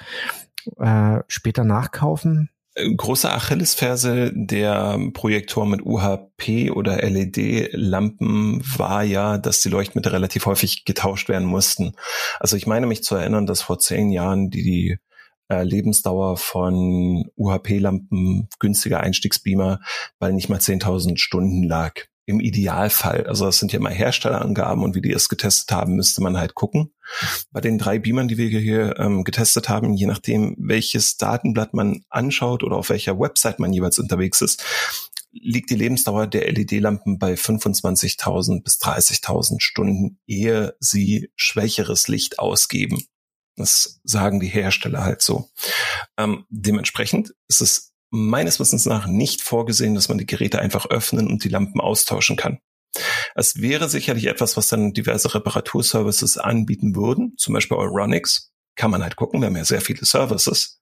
[0.78, 2.50] äh, später nachkaufen?
[2.76, 10.84] Große Achillesferse der Projektor mit UHP oder LED-Lampen war ja, dass die Leuchtmittel relativ häufig
[10.84, 11.94] getauscht werden mussten.
[12.38, 14.98] Also ich meine mich zu erinnern, dass vor zehn Jahren die, die
[15.48, 19.80] äh, Lebensdauer von UHP-Lampen, günstiger Einstiegsbeamer,
[20.18, 21.94] bei nicht mal 10.000 Stunden lag
[22.26, 26.22] im Idealfall, also das sind ja immer Herstellerangaben und wie die es getestet haben, müsste
[26.22, 26.92] man halt gucken.
[27.52, 32.04] Bei den drei Beamern, die wir hier ähm, getestet haben, je nachdem, welches Datenblatt man
[32.10, 34.64] anschaut oder auf welcher Website man jeweils unterwegs ist,
[35.30, 43.04] liegt die Lebensdauer der LED-Lampen bei 25.000 bis 30.000 Stunden, ehe sie schwächeres Licht ausgeben.
[43.56, 45.48] Das sagen die Hersteller halt so.
[46.18, 51.26] Ähm, dementsprechend ist es meines Wissens nach nicht vorgesehen, dass man die Geräte einfach öffnen
[51.26, 52.58] und die Lampen austauschen kann.
[53.34, 58.52] Es wäre sicherlich etwas, was dann diverse Reparaturservices anbieten würden, zum Beispiel Euronics.
[58.74, 60.80] Kann man halt gucken, wir haben ja sehr viele Services.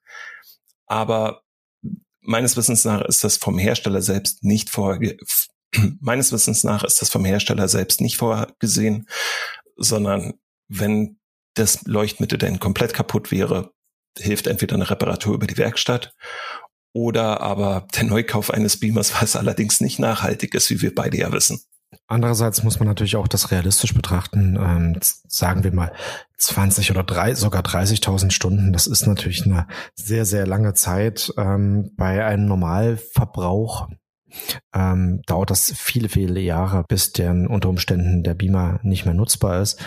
[0.86, 1.42] Aber
[2.20, 5.16] meines Wissens nach ist das vom Hersteller selbst nicht vorge
[6.00, 9.08] meines Wissens nach ist das vom Hersteller selbst nicht vorgesehen,
[9.76, 10.34] sondern
[10.68, 11.18] wenn
[11.54, 13.72] das Leuchtmittel denn komplett kaputt wäre,
[14.18, 16.14] hilft entweder eine Reparatur über die Werkstatt
[16.94, 21.32] oder aber der Neukauf eines Beamers, was allerdings nicht nachhaltig ist, wie wir beide ja
[21.32, 21.60] wissen.
[22.06, 24.56] Andererseits muss man natürlich auch das realistisch betrachten.
[24.60, 25.92] Ähm, sagen wir mal
[26.38, 28.72] 20 oder drei, sogar 30.000 Stunden.
[28.72, 31.32] Das ist natürlich eine sehr, sehr lange Zeit.
[31.36, 33.88] Ähm, bei einem Normalverbrauch
[34.74, 39.62] ähm, dauert das viele, viele Jahre, bis der unter Umständen der Beamer nicht mehr nutzbar
[39.62, 39.80] ist.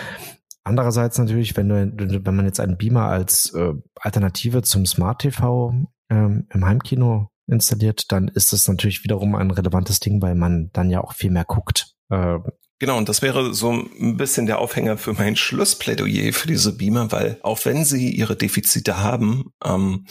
[0.67, 5.73] Andererseits natürlich, wenn du, wenn man jetzt einen Beamer als äh, Alternative zum Smart TV
[6.09, 10.89] ähm, im Heimkino installiert, dann ist das natürlich wiederum ein relevantes Ding, weil man dann
[10.89, 11.95] ja auch viel mehr guckt.
[12.09, 12.39] Äh,
[12.79, 17.11] Genau, und das wäre so ein bisschen der Aufhänger für mein Schlussplädoyer für diese Beamer,
[17.11, 20.05] weil auch wenn sie ihre Defizite haben, ähm,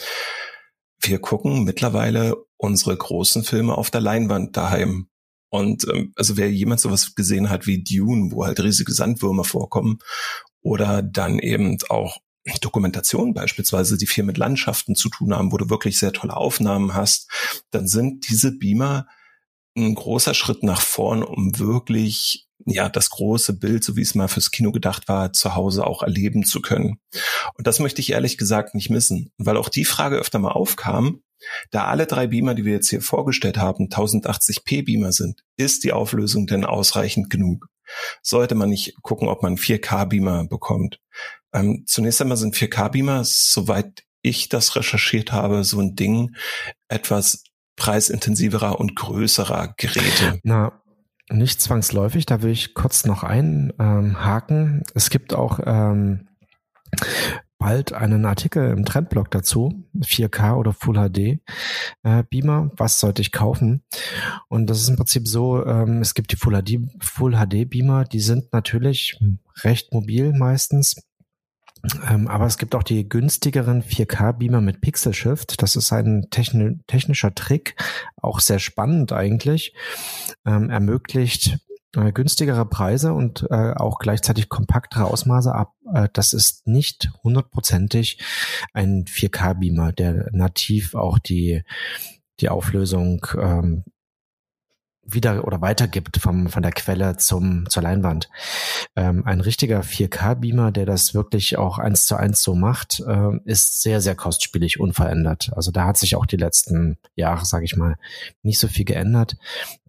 [1.01, 5.07] wir gucken mittlerweile unsere großen Filme auf der Leinwand daheim.
[5.49, 9.99] Und ähm, also wer jemand sowas gesehen hat wie Dune, wo halt riesige Sandwürmer vorkommen,
[10.67, 12.17] oder dann eben auch
[12.61, 16.93] Dokumentationen beispielsweise, die viel mit Landschaften zu tun haben, wo du wirklich sehr tolle Aufnahmen
[16.93, 17.29] hast,
[17.71, 19.07] dann sind diese Beamer
[19.77, 24.27] ein großer Schritt nach vorn, um wirklich ja das große Bild, so wie es mal
[24.27, 26.99] fürs Kino gedacht war, zu Hause auch erleben zu können.
[27.53, 31.21] Und das möchte ich ehrlich gesagt nicht missen, weil auch die Frage öfter mal aufkam,
[31.71, 35.93] da alle drei Beamer, die wir jetzt hier vorgestellt haben, 1080p Beamer sind, ist die
[35.93, 37.67] Auflösung denn ausreichend genug?
[38.21, 40.99] Sollte man nicht gucken, ob man 4K Beamer bekommt?
[41.53, 46.35] Ähm, zunächst einmal sind 4K-Beamer, soweit ich das recherchiert habe, so ein Ding
[46.87, 47.43] etwas
[47.75, 50.39] preisintensiverer und größerer Geräte.
[50.43, 50.81] Na,
[51.29, 54.57] nicht zwangsläufig, da will ich kurz noch einhaken.
[54.57, 56.27] Ähm, es gibt auch ähm,
[57.57, 61.39] bald einen Artikel im Trendblog dazu, 4K oder Full HD
[62.03, 63.83] äh, Beamer, was sollte ich kaufen?
[64.47, 68.03] Und das ist im Prinzip so, ähm, es gibt die Full HD, Full HD Beamer,
[68.03, 69.19] die sind natürlich
[69.63, 70.95] recht mobil meistens,
[72.09, 75.61] ähm, aber es gibt auch die günstigeren 4K-Beamer mit Pixel Shift.
[75.61, 77.75] Das ist ein techni technischer Trick,
[78.17, 79.73] auch sehr spannend eigentlich.
[80.45, 81.59] Ähm, ermöglicht
[82.13, 85.73] günstigere Preise und äh, auch gleichzeitig kompaktere Ausmaße ab.
[85.93, 88.19] Äh, das ist nicht hundertprozentig
[88.73, 91.63] ein 4K-Beamer, der nativ auch die
[92.39, 93.83] die Auflösung ähm,
[95.07, 98.29] wieder oder weitergibt vom, von der Quelle zum, zur Leinwand.
[98.95, 103.81] Ähm, ein richtiger 4K-Beamer, der das wirklich auch eins zu eins so macht, äh, ist
[103.81, 105.51] sehr, sehr kostspielig, unverändert.
[105.55, 107.95] Also da hat sich auch die letzten Jahre, sage ich mal,
[108.43, 109.37] nicht so viel geändert.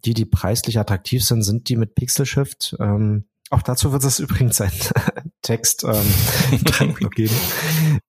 [0.05, 2.75] Die, die preislich attraktiv sind, sind die mit Pixel Shift.
[2.79, 4.71] Ähm, auch dazu wird es übrigens ein
[5.41, 7.35] Text ähm, geben.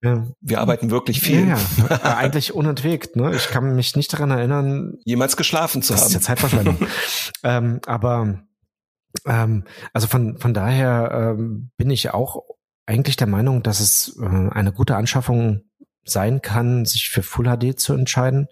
[0.41, 1.49] Wir arbeiten wirklich viel.
[1.49, 1.59] Ja,
[1.91, 2.17] ja.
[2.17, 3.17] Eigentlich unentwegt.
[3.17, 3.35] Ne?
[3.35, 6.13] Ich kann mich nicht daran erinnern, jemals geschlafen zu das haben.
[6.13, 6.79] Das ist ja Zeitverschwendung.
[7.45, 8.41] ähm, aber
[9.27, 12.43] ähm, also von von daher ähm, bin ich auch
[12.87, 15.63] eigentlich der Meinung, dass es äh, eine gute Anschaffung
[16.11, 18.49] sein kann, sich für Full HD zu entscheiden.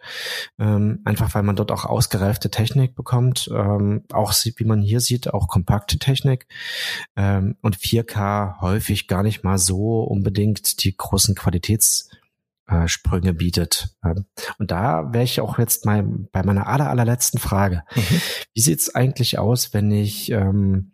[0.59, 5.33] Ähm, einfach weil man dort auch ausgereifte Technik bekommt, ähm, auch wie man hier sieht,
[5.33, 6.47] auch kompakte Technik
[7.17, 13.97] ähm, und 4K häufig gar nicht mal so unbedingt die großen Qualitätssprünge bietet.
[14.05, 14.27] Ähm,
[14.59, 17.85] und da wäre ich auch jetzt mal bei meiner aller, allerletzten Frage.
[17.95, 18.21] Mhm.
[18.55, 20.93] Wie sieht's eigentlich aus, wenn ich ähm,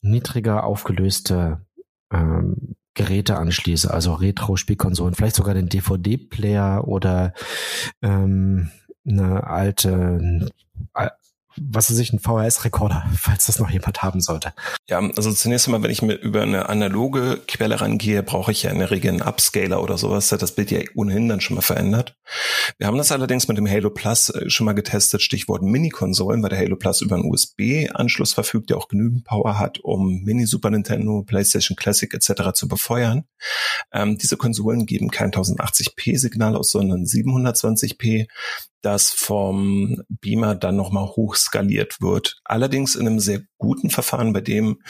[0.00, 1.64] niedriger aufgelöste
[2.12, 7.32] ähm, Geräte anschließe, also Retro-Spielkonsolen, vielleicht sogar den DVD-Player oder
[8.02, 8.70] ähm,
[9.06, 10.48] eine alte
[11.56, 14.52] was weiß ich, ein VHS-Rekorder, falls das noch jemand haben sollte.
[14.88, 18.70] Ja, also zunächst einmal, wenn ich mir über eine analoge Quelle rangehe, brauche ich ja
[18.70, 21.62] in der Regel einen Upscaler oder sowas, der das Bild ja ohnehin dann schon mal
[21.62, 22.16] verändert.
[22.78, 26.50] Wir haben das allerdings mit dem Halo Plus äh, schon mal getestet, Stichwort Mini-Konsolen, weil
[26.50, 30.70] der Halo Plus über einen USB-Anschluss verfügt, der auch genügend Power hat, um Mini Super
[30.70, 32.52] Nintendo, PlayStation Classic etc.
[32.54, 33.24] zu befeuern.
[33.92, 38.26] Ähm, diese Konsolen geben kein 1080p-Signal aus, sondern 720p
[38.84, 42.40] das vom Beamer dann nochmal hochskaliert wird.
[42.44, 44.82] Allerdings in einem sehr guten Verfahren, bei dem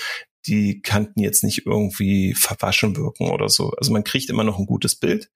[0.47, 3.71] die Kanten jetzt nicht irgendwie verwaschen wirken oder so.
[3.79, 5.31] Also man kriegt immer noch ein gutes Bild,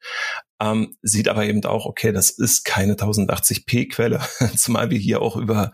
[0.60, 4.20] ähm, sieht aber eben auch, okay, das ist keine 1080p-Quelle,
[4.56, 5.72] zumal wir hier auch über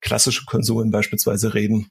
[0.00, 1.90] klassische Konsolen beispielsweise reden,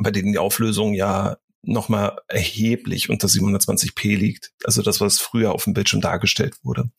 [0.00, 4.52] bei denen die Auflösung ja nochmal erheblich unter 720p liegt.
[4.64, 6.90] Also das, was früher auf dem Bildschirm dargestellt wurde.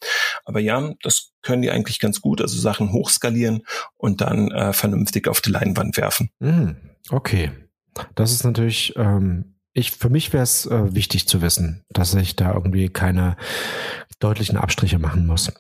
[0.46, 2.42] Aber ja, das können die eigentlich ganz gut.
[2.42, 3.64] Also Sachen hochskalieren
[3.96, 6.30] und dann äh, vernünftig auf die Leinwand werfen.
[6.40, 6.72] Mm,
[7.10, 7.52] okay.
[8.16, 12.36] Das ist natürlich, ähm, ich, für mich wäre es äh, wichtig zu wissen, dass ich
[12.36, 13.38] da irgendwie keine
[14.20, 15.52] deutlichen Abstriche machen muss.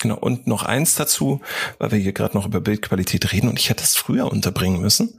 [0.00, 1.40] Genau, und noch eins dazu,
[1.78, 5.18] weil wir hier gerade noch über Bildqualität reden und ich hätte es früher unterbringen müssen.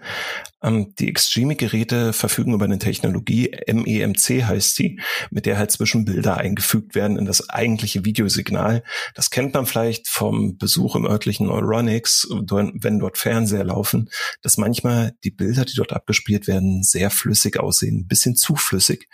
[0.62, 5.00] Ähm, die Extreme-Geräte verfügen über eine Technologie, MEMC heißt die,
[5.32, 8.84] mit der halt Zwischenbilder eingefügt werden in das eigentliche Videosignal.
[9.16, 14.10] Das kennt man vielleicht vom Besuch im örtlichen Neuronics, wenn dort Fernseher laufen,
[14.42, 19.10] dass manchmal die Bilder, die dort abgespielt werden, sehr flüssig aussehen, ein bisschen zu flüssig.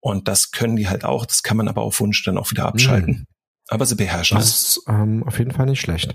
[0.00, 2.66] Und das können die halt auch, das kann man aber auf Wunsch dann auch wieder
[2.66, 3.26] abschalten.
[3.28, 3.29] Mhm.
[3.70, 4.50] Aber sie beherrschen das.
[4.50, 6.14] Das ist ähm, auf jeden Fall nicht schlecht.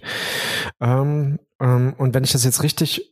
[0.79, 3.11] Ähm, ähm, und wenn ich das jetzt richtig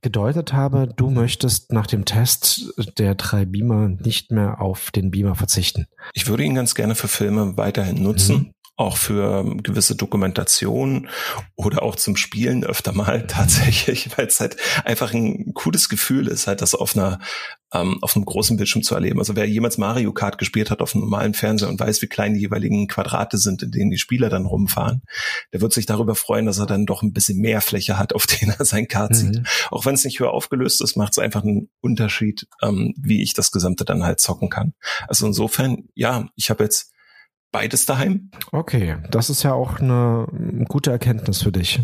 [0.00, 5.34] gedeutet habe, du möchtest nach dem Test der drei Beamer nicht mehr auf den Beamer
[5.34, 5.86] verzichten.
[6.12, 8.36] Ich würde ihn ganz gerne für Filme weiterhin nutzen.
[8.36, 11.08] Mhm auch für ähm, gewisse Dokumentation
[11.54, 16.46] oder auch zum Spielen öfter mal tatsächlich, weil es halt einfach ein cooles Gefühl ist,
[16.46, 17.20] halt das auf einer
[17.74, 19.18] ähm, auf einem großen Bildschirm zu erleben.
[19.18, 22.34] Also wer jemals Mario Kart gespielt hat auf einem normalen Fernseher und weiß, wie klein
[22.34, 25.02] die jeweiligen Quadrate sind, in denen die Spieler dann rumfahren,
[25.52, 28.26] der wird sich darüber freuen, dass er dann doch ein bisschen mehr Fläche hat, auf
[28.26, 29.14] denen er sein Kart mhm.
[29.14, 29.42] sieht.
[29.70, 33.34] Auch wenn es nicht höher aufgelöst ist, macht es einfach einen Unterschied, ähm, wie ich
[33.34, 34.74] das Gesamte dann halt zocken kann.
[35.08, 36.92] Also insofern, ja, ich habe jetzt
[37.50, 38.30] beides daheim.
[38.52, 40.26] Okay, das ist ja auch eine
[40.68, 41.80] gute Erkenntnis für dich,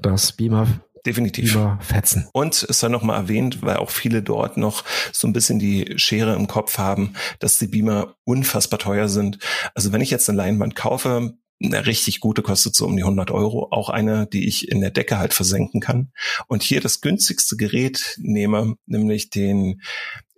[0.00, 0.66] dass Beamer
[1.04, 1.58] Definitiv.
[1.80, 2.28] Fetzen.
[2.32, 5.94] Und es sei noch mal erwähnt, weil auch viele dort noch so ein bisschen die
[5.96, 9.38] Schere im Kopf haben, dass die Beamer unfassbar teuer sind.
[9.74, 11.34] Also wenn ich jetzt eine Leinwand kaufe,
[11.64, 13.68] eine richtig gute kostet so um die 100 Euro.
[13.70, 16.12] Auch eine, die ich in der Decke halt versenken kann.
[16.48, 19.80] Und hier das günstigste Gerät nehme, nämlich den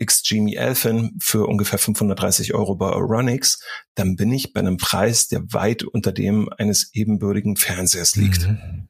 [0.05, 3.61] XGME Elfin für ungefähr 530 Euro bei Euronix,
[3.95, 8.49] dann bin ich bei einem Preis, der weit unter dem eines ebenbürtigen Fernsehers liegt.
[8.49, 8.89] Mhm.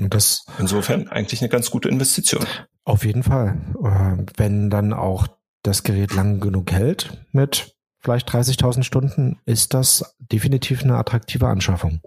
[0.00, 2.44] Und das insofern eigentlich eine ganz gute Investition.
[2.84, 3.58] Auf jeden Fall.
[3.82, 5.26] Äh, wenn dann auch
[5.62, 12.00] das Gerät lang genug hält mit vielleicht 30.000 Stunden, ist das definitiv eine attraktive Anschaffung.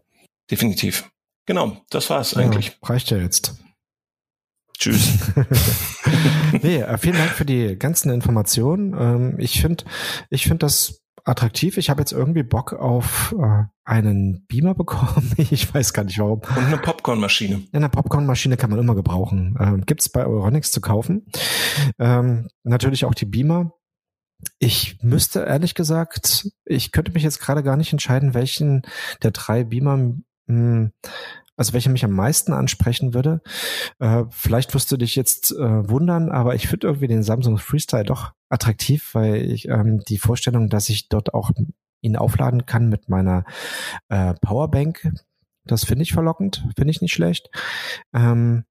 [0.49, 1.09] Definitiv.
[1.47, 2.77] Genau, das war's ja, eigentlich.
[2.83, 3.55] Reicht ja jetzt.
[4.77, 5.17] Tschüss.
[6.61, 8.93] nee, äh, vielen Dank für die ganzen Informationen.
[8.93, 9.85] Ähm, ich finde,
[10.29, 11.77] ich finde das attraktiv.
[11.77, 15.33] Ich habe jetzt irgendwie Bock auf äh, einen Beamer bekommen.
[15.37, 16.39] ich weiß gar nicht warum.
[16.39, 17.63] Und eine Popcornmaschine.
[17.71, 19.57] eine Popcornmaschine kann man immer gebrauchen.
[19.59, 21.25] Ähm, Gibt es bei Euronics zu kaufen.
[21.99, 23.73] Ähm, natürlich auch die Beamer.
[24.59, 28.83] Ich müsste ehrlich gesagt, ich könnte mich jetzt gerade gar nicht entscheiden, welchen
[29.23, 30.17] der drei Beamer, mh,
[30.47, 30.91] hm,
[31.57, 33.41] also welcher mich am meisten ansprechen würde.
[33.99, 38.05] Äh, vielleicht wirst du dich jetzt äh, wundern, aber ich finde irgendwie den Samsung Freestyle
[38.05, 41.51] doch attraktiv, weil ich ähm, die Vorstellung, dass ich dort auch
[42.01, 43.43] ihn aufladen kann mit meiner
[44.07, 45.11] äh, Powerbank,
[45.65, 47.49] das finde ich verlockend, finde ich nicht schlecht.
[48.13, 48.63] Ähm,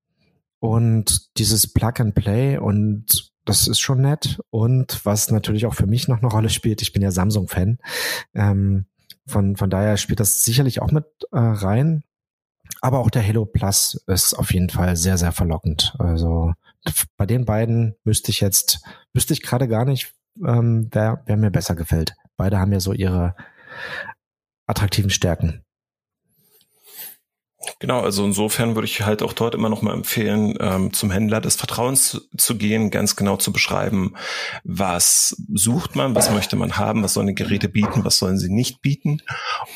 [0.58, 4.40] und dieses Plug and Play und das ist schon nett.
[4.50, 7.78] Und was natürlich auch für mich noch eine Rolle spielt, ich bin ja Samsung-Fan.
[8.34, 8.86] Ähm,
[9.26, 12.02] von, von daher spielt das sicherlich auch mit äh, rein.
[12.86, 15.96] Aber auch der Halo Plus ist auf jeden Fall sehr, sehr verlockend.
[15.98, 16.52] Also
[17.16, 18.80] bei den beiden müsste ich jetzt,
[19.12, 20.14] wüsste ich gerade gar nicht,
[20.46, 22.14] ähm, wer, wer mir besser gefällt.
[22.36, 23.34] Beide haben ja so ihre
[24.68, 25.64] attraktiven Stärken.
[27.80, 31.40] Genau, also insofern würde ich halt auch dort immer noch mal empfehlen, ähm, zum Händler
[31.40, 34.14] des Vertrauens zu, zu, gehen, ganz genau zu beschreiben,
[34.62, 38.48] was sucht man, was möchte man haben, was sollen die Geräte bieten, was sollen sie
[38.48, 39.22] nicht bieten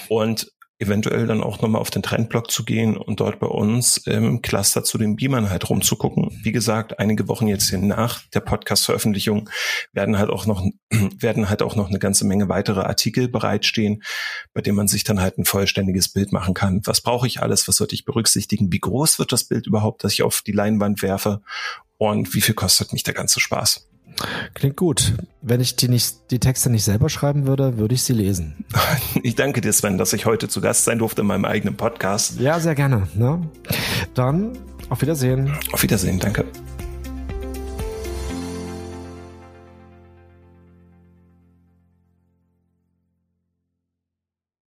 [0.09, 4.41] und eventuell dann auch nochmal auf den Trendblock zu gehen und dort bei uns im
[4.41, 6.31] Cluster zu den Beamern halt rumzugucken.
[6.43, 9.51] Wie gesagt, einige Wochen jetzt hier nach der Podcast-Veröffentlichung
[9.93, 14.03] werden halt auch noch, werden halt auch noch eine ganze Menge weitere Artikel bereitstehen,
[14.55, 16.81] bei denen man sich dann halt ein vollständiges Bild machen kann.
[16.85, 17.68] Was brauche ich alles?
[17.68, 18.72] Was sollte ich berücksichtigen?
[18.72, 21.43] Wie groß wird das Bild überhaupt, das ich auf die Leinwand werfe?
[21.99, 23.89] Und wie viel kostet mich der ganze Spaß?
[24.55, 25.15] Klingt gut.
[25.43, 28.65] Wenn ich die, nicht, die Texte nicht selber schreiben würde, würde ich sie lesen.
[29.23, 32.41] Ich danke dir, Sven, dass ich heute zu Gast sein durfte in meinem eigenen Podcast.
[32.41, 33.07] Ja, sehr gerne.
[33.15, 33.41] Ne?
[34.15, 34.53] Dann
[34.89, 35.53] auf Wiedersehen.
[35.73, 36.45] Auf Wiedersehen, danke.